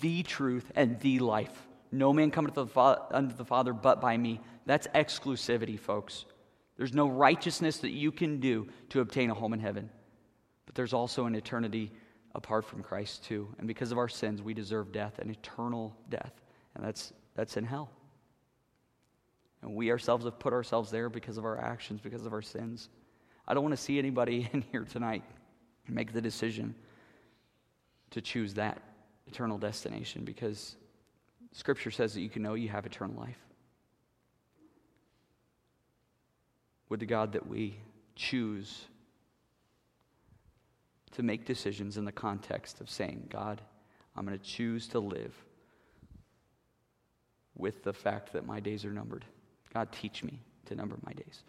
the 0.00 0.22
truth, 0.22 0.70
and 0.74 0.98
the 1.00 1.18
life. 1.18 1.66
No 1.92 2.12
man 2.12 2.30
cometh 2.30 2.56
unto 2.56 3.36
the 3.36 3.44
Father 3.44 3.72
but 3.72 4.00
by 4.00 4.16
me. 4.16 4.40
That's 4.64 4.86
exclusivity, 4.94 5.78
folks. 5.78 6.24
There's 6.76 6.94
no 6.94 7.08
righteousness 7.08 7.78
that 7.78 7.90
you 7.90 8.12
can 8.12 8.40
do 8.40 8.68
to 8.90 9.00
obtain 9.00 9.30
a 9.30 9.34
home 9.34 9.52
in 9.52 9.60
heaven. 9.60 9.90
There's 10.78 10.92
also 10.92 11.26
an 11.26 11.34
eternity 11.34 11.90
apart 12.36 12.64
from 12.64 12.84
Christ, 12.84 13.24
too. 13.24 13.48
And 13.58 13.66
because 13.66 13.90
of 13.90 13.98
our 13.98 14.08
sins, 14.08 14.40
we 14.40 14.54
deserve 14.54 14.92
death, 14.92 15.18
an 15.18 15.28
eternal 15.28 15.92
death. 16.08 16.30
And 16.76 16.84
that's, 16.84 17.12
that's 17.34 17.56
in 17.56 17.64
hell. 17.64 17.90
And 19.60 19.74
we 19.74 19.90
ourselves 19.90 20.24
have 20.24 20.38
put 20.38 20.52
ourselves 20.52 20.92
there 20.92 21.08
because 21.08 21.36
of 21.36 21.44
our 21.44 21.60
actions, 21.60 22.00
because 22.00 22.24
of 22.26 22.32
our 22.32 22.42
sins. 22.42 22.90
I 23.48 23.54
don't 23.54 23.64
want 23.64 23.74
to 23.74 23.82
see 23.82 23.98
anybody 23.98 24.48
in 24.52 24.62
here 24.70 24.84
tonight 24.84 25.24
make 25.88 26.12
the 26.12 26.20
decision 26.20 26.76
to 28.12 28.20
choose 28.20 28.54
that 28.54 28.80
eternal 29.26 29.58
destination 29.58 30.24
because 30.24 30.76
Scripture 31.50 31.90
says 31.90 32.14
that 32.14 32.20
you 32.20 32.28
can 32.28 32.42
know 32.42 32.54
you 32.54 32.68
have 32.68 32.86
eternal 32.86 33.20
life. 33.20 33.44
Would 36.88 37.00
to 37.00 37.06
God 37.06 37.32
that 37.32 37.48
we 37.48 37.80
choose 38.14 38.86
to 41.18 41.22
make 41.24 41.44
decisions 41.44 41.96
in 41.96 42.04
the 42.04 42.12
context 42.12 42.80
of 42.80 42.88
saying, 42.88 43.26
God, 43.28 43.60
I'm 44.16 44.24
going 44.24 44.38
to 44.38 44.44
choose 44.44 44.86
to 44.88 45.00
live 45.00 45.34
with 47.56 47.82
the 47.82 47.92
fact 47.92 48.32
that 48.34 48.46
my 48.46 48.60
days 48.60 48.84
are 48.84 48.92
numbered. 48.92 49.24
God, 49.74 49.90
teach 49.90 50.22
me 50.22 50.38
to 50.66 50.76
number 50.76 50.96
my 51.04 51.12
days. 51.14 51.42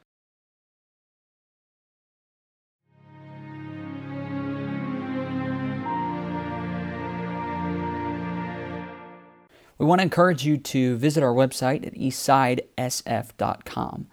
We 9.77 9.85
want 9.85 9.99
to 9.99 10.03
encourage 10.03 10.43
you 10.43 10.57
to 10.57 10.97
visit 10.97 11.21
our 11.21 11.35
website 11.35 11.85
at 11.85 11.93
eastsidesf.com. 11.93 14.07